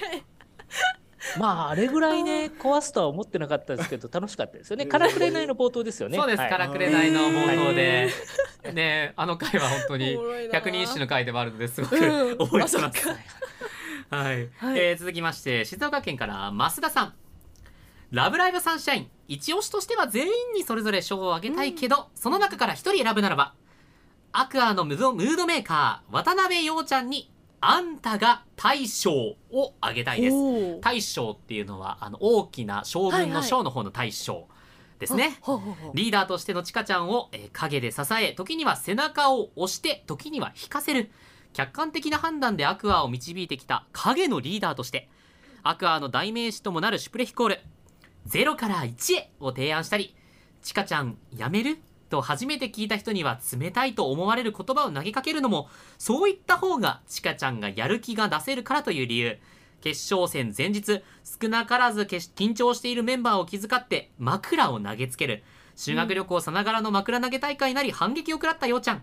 [0.00, 0.22] かに。
[1.38, 4.86] まああれぐらいね壊すとは思ってなかったですけど楽しかったですよね。
[4.86, 6.18] からくれないの冒頭ですよね。
[6.18, 8.10] そうです、はい、からくれないの冒頭で、
[8.72, 10.18] ねあの回は本当に
[10.52, 11.80] 百人一首の回でもあるのです。
[11.82, 11.96] ごく
[12.38, 13.08] 覚えてます。
[14.08, 17.14] はい、はい、えー、続きまして静岡県から増田さん。
[18.12, 19.10] ラブライブサンシャイン。
[19.28, 23.54] 一押しとしては全員にそれぞれ賞をあげたいけど、うん、その中から一人選ぶならば
[24.30, 27.32] アクアのムードメーカー渡辺陽ちゃんに
[27.68, 29.12] あんたが大将
[29.50, 30.80] をあげたいです。
[30.80, 34.46] 大将っていうのは、あの、大きな将軍の将の方の大将。
[34.98, 35.38] ですね、
[35.92, 41.10] リーダーとしてのちかちゃんを、えー、陰で支え時には背中を押して時には引かせる。
[41.52, 45.08] 客観的な判断でアクアを導いてきた影のリーダーとして
[45.62, 47.60] アクアの代名詞ともなるシュプレヒコール
[48.28, 50.14] 0から1へを提案したり
[50.62, 51.78] ちかちゃんやめる？
[52.08, 59.38] と初めて聞いた人には冷たいと思われる言葉を投げかけるのもそういった方がちかちゃんがやる気が出せるからという理由。
[59.80, 61.02] 決勝戦前日
[61.40, 65.44] 少なからず緊張しているメンバーを気遣って枕を投げつける。
[65.76, 69.02] 修学旅行さながらの枕投げ大会なり反撃を食らったようちゃん。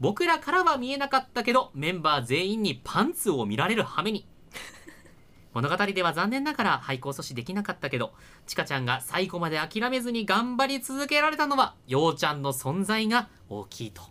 [0.00, 4.26] 僕らからは見えなかったけどメンバー全員にパンツを見られる羽目に。
[5.54, 8.12] 物語では残念ながら廃校阻止できなかったけど
[8.46, 14.02] ちかちゃんが最後まで諦めずに頑張り続けられたのはようちゃんの存在が大きいと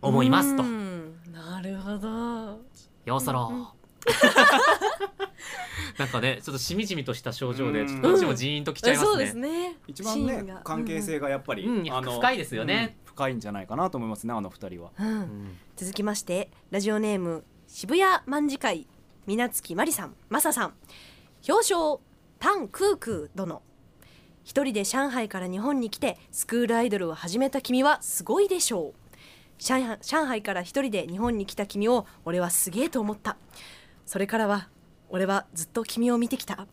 [0.00, 0.62] 思いますと。
[0.62, 2.60] なるほど。
[3.04, 3.74] ようそろ。
[5.98, 9.76] なんかねちょっとしみじみとした症状でちょっと私もジーンときちゃいますね、そうですね。
[9.86, 14.92] 一番ね関係性がやっぱり、うん、あの深いですよね、深いんじゃないかなと思いますねあの二人は、
[15.76, 18.86] 続きましてラジオネーム渋谷卍会
[19.26, 20.74] みなつきまりさんまささん。
[21.48, 21.98] 表彰
[22.38, 23.62] タンクークー殿。
[24.44, 28.94] 一人で上海から日本に来てスクールアイドルを始めた君はすごいでしょう。
[29.58, 29.96] 上
[30.26, 33.36] 海から一人で日本に来た君を俺はすげえと思った。
[34.06, 34.68] それからは
[35.08, 36.66] 俺はずっと君を見てきた。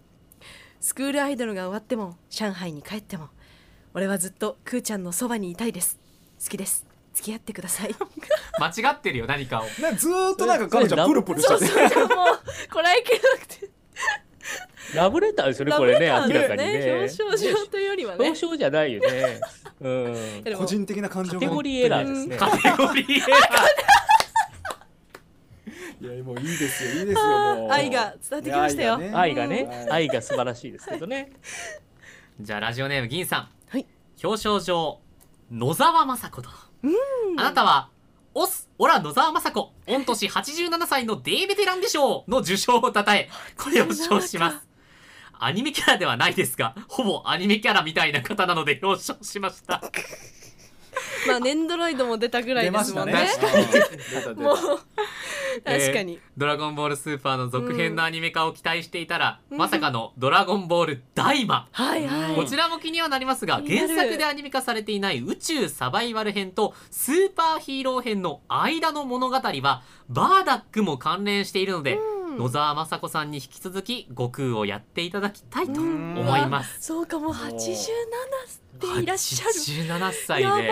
[0.79, 3.29] スクールアイドルが終わっても上海に帰っても
[3.93, 5.99] 俺はずっとクーちゃんのそばにいたいです。
[6.43, 6.88] 好きです。
[7.19, 7.93] 付き合ってください。
[8.59, 9.65] 間違ってるよ何かを。
[9.97, 11.65] ずっとなんか彼女プルプルしてて。
[11.65, 12.39] そうそうもう
[12.71, 13.69] こらえきれなくて。
[14.95, 16.91] ラブレターですよねこれね明らかにね。
[16.91, 18.25] 表彰状というよりはね。
[18.25, 19.39] 表彰じゃないよね、
[19.81, 22.37] うん、 個人的な感情カテゴリーエラーですね。
[22.37, 23.49] カテゴリーエラー。
[26.15, 27.71] いやもういいですよいいですよもう。
[27.71, 29.01] 愛が伝わってきましたよ。
[29.13, 31.33] 愛がね、愛が愛が素晴らしいですけどね。
[32.39, 33.85] じゃあラジオネーム銀さん、はい、
[34.23, 35.01] 表彰状
[35.51, 36.49] 野沢雅子と
[37.37, 37.89] あなたは
[38.33, 44.67] オス、オラ野沢雅子、御年87歳のデーベテランでしょうの受賞をたたえ、これを賞します。
[45.39, 49.81] アニメキャラではないですが、ほぼアニメキャラみたいな方なので表彰しました。
[51.27, 53.13] まあ、ネンドロイドも出たぐらいですもんね。
[53.13, 53.29] ね
[54.35, 54.57] もう
[55.65, 72.19] 確かに、えー、ドラゴンボールスーパーの続編のアニメ化を期待していたら、うん、まさかのドラゴンボール大魔、はいはい、こちらも気にはなりますが原作でアニメ化されていない宇宙サバイバル編とスーパーヒーロー編の間の物語はバーダックも関連しているので、うん。
[72.37, 76.81] 野沢雅子さんに引き続き悟空をやっていただきたいと思います。
[76.81, 77.57] そうかも87
[78.79, 79.53] でいらっしゃる。
[79.53, 80.71] 87歳で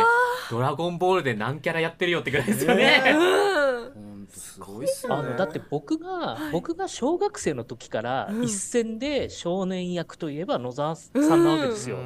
[0.49, 3.03] ドラゴンボールで何キャラやってるよってぐらいですよね、
[4.29, 5.15] すごいっすね。
[5.15, 11.97] あのだって僕が、はい、僕が小学生の時から一戦で少年役といえば野沢さんなわけですよ。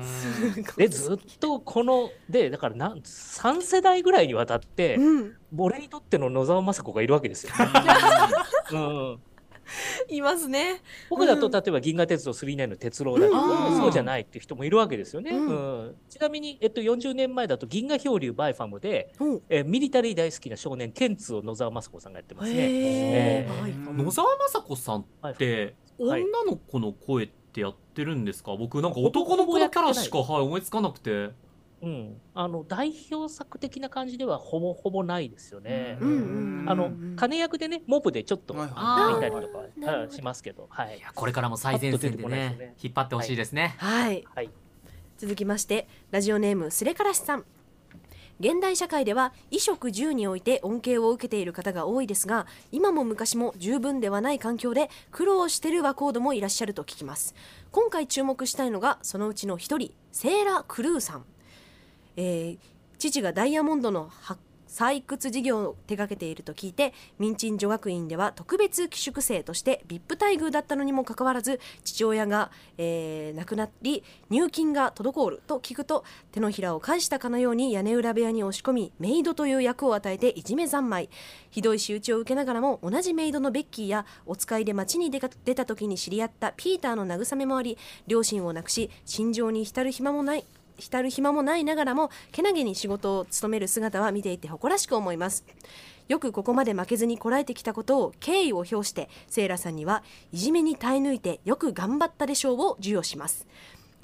[0.78, 7.54] でずっとこのでだからなん3世代ぐらいにわたって、うん、俺にとっての野沢雅子がいるわけですよ。
[8.72, 9.20] うん
[10.10, 10.82] いますね。
[11.10, 15.32] 僕だと、例えば銀河鉄道999の鉄郎だとか、そうじゃないっていう人もいるわけですよね。
[15.32, 15.96] うん。
[16.10, 19.14] ちなみに、えっと、40年前だと銀河漂流バイファムで、
[19.50, 22.58] えミリタリー大好きな少年ケンツを野沢雅子さんがやってますね。
[22.60, 28.56] えー、野沢雅子さんって、女の子の声ってやってるんですか？
[28.56, 31.30] 僕なんか男の子のキャラしか、はい、思いつかなくて。
[31.82, 35.98] うん、あの代表作的な感じではほぼほぼないですよね。
[36.00, 43.76] あの金役でねモブでちょっと見たりとかしますけど、はい、いこれからも最前線でね、ね、引っ張ってほしいですね。
[43.78, 44.50] はい、はい、
[45.18, 47.46] 続きましてラジオネームすれからしさん。
[48.40, 57.36] 現代社会では衣食住において恩恵を受けている方が多いですが今も昔も十分ではない環境で苦労している若コーもいらっしゃると聞きます。
[57.72, 61.26] 今回注目したいのがそのうちの一人セーラ・クルーさん
[62.18, 62.58] えー、
[62.98, 64.10] 父がダイヤモンドの
[64.72, 81.10] 採掘事業を手掛けていると聞いて民賃女学院では特別寄宿生として VIP 待遇だったのにもかかわらず父親が、えー、亡くなり入金が滞ると聞くと手のひらを返したかのように屋根裏部屋に押し込みメイドという役を与えていじめ三昧。
[81.50, 90.46] ひどい仕打ちを受けながらも同じメイドのベッキーやお使いで街に出た時に知り合ったピーターの慰めもあり両親を亡くし心情に浸る暇もない。
[90.78, 95.46] 浸る暇もないながらもけなげに仕事を務める姿は見ていて誇らしく思います。
[96.08, 100.04] よくここまで負けずにこらえてきたことを敬意を表してセイラさんには
[100.34, 103.48] いじめに耐え抜いてよく頑張ったでしょうを授与します。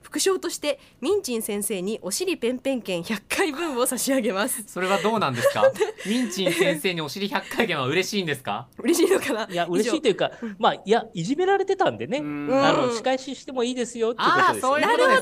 [0.07, 4.63] 副賞としてミンチン先生にお尻ペンペン券100回分を差し上げます。
[4.65, 5.69] それはどうなんですか？
[6.07, 8.69] ミンチン先生にお尻100回券は嬉しいんですか？
[8.79, 9.47] 嬉しいのかな？
[9.51, 12.19] いや嬉しいというかまあいやいじめられてたんでね。
[12.19, 15.21] あの仕返ししてもいいですよっていうことですよ、ね、なるほ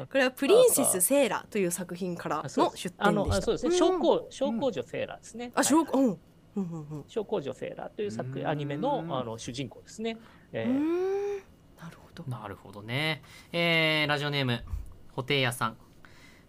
[0.00, 3.42] ど、これはプリンセスセーラという作品からの出展でした。
[3.42, 3.76] そうですね。
[3.76, 6.18] 小公小公女セーラですね、あ小公、うん
[7.08, 10.16] 小公女セーラという作アニメのあの主人公ですね。
[10.54, 11.41] えー、
[12.14, 12.24] ど。
[12.28, 13.22] なるほどね、
[13.52, 14.64] えー、ラジオネーム
[15.14, 15.76] 布袋屋さん。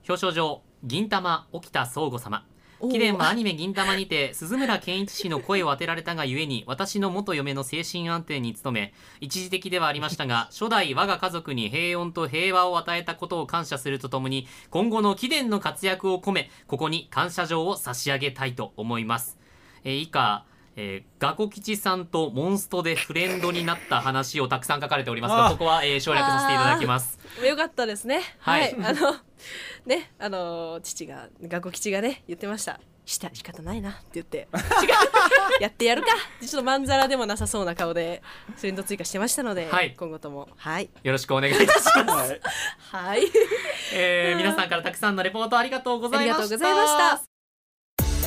[0.07, 2.45] 表彰状銀玉沖田総吾様。
[2.91, 19.39] 貴殿はアニメ銀玉にて鈴村健一氏の声を当てられたがゆえに私の元嫁の精神安定に努め一時的ではありましたが 初代我が家族に平穏と平和を与えたことを感謝するとともに今後の貴殿の活躍を込めここに感謝状を差し上げたいと思います、
[19.85, 20.45] えー、以下
[20.75, 27.19] えー、ガコ吉さんとモンストでフレンドになった話をたくさん書かれておりますがここは、えー、省略させていただきます。
[27.45, 28.21] よかったですね。
[28.39, 29.15] はい、はい、あの
[29.85, 32.79] ねあの父がガコ吉がね言ってました。
[33.05, 33.91] した仕方ないな。
[33.91, 34.47] って言って。
[35.59, 36.07] やってやるか。
[36.41, 38.21] ちょっとまんざらでもなさそうな顔で
[38.55, 40.47] フレンド追加してましたので、はい、今後とも。
[40.55, 40.89] はい。
[41.03, 42.39] よろしくお願いいたします。
[42.91, 43.23] はい、
[43.93, 47.32] えー、皆さんからたくさんのレポートありがとうございました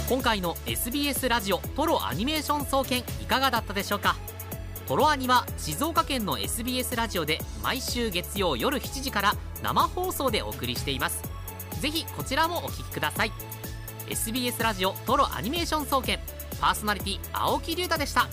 [0.09, 4.15] 今回の SBS ラジオトロアニメーション総研いかがだったでしょうか？
[4.87, 9.35] トロアニは静岡県の SBS ラジオで毎週月曜夜7時から
[9.65, 11.25] 生放送でお送りしています。
[11.81, 13.33] ぜひこちらもお聴きください。
[14.09, 16.21] SBS ラジオトロアニメーション総研
[16.61, 18.29] パーソナリティ青木龍太でした。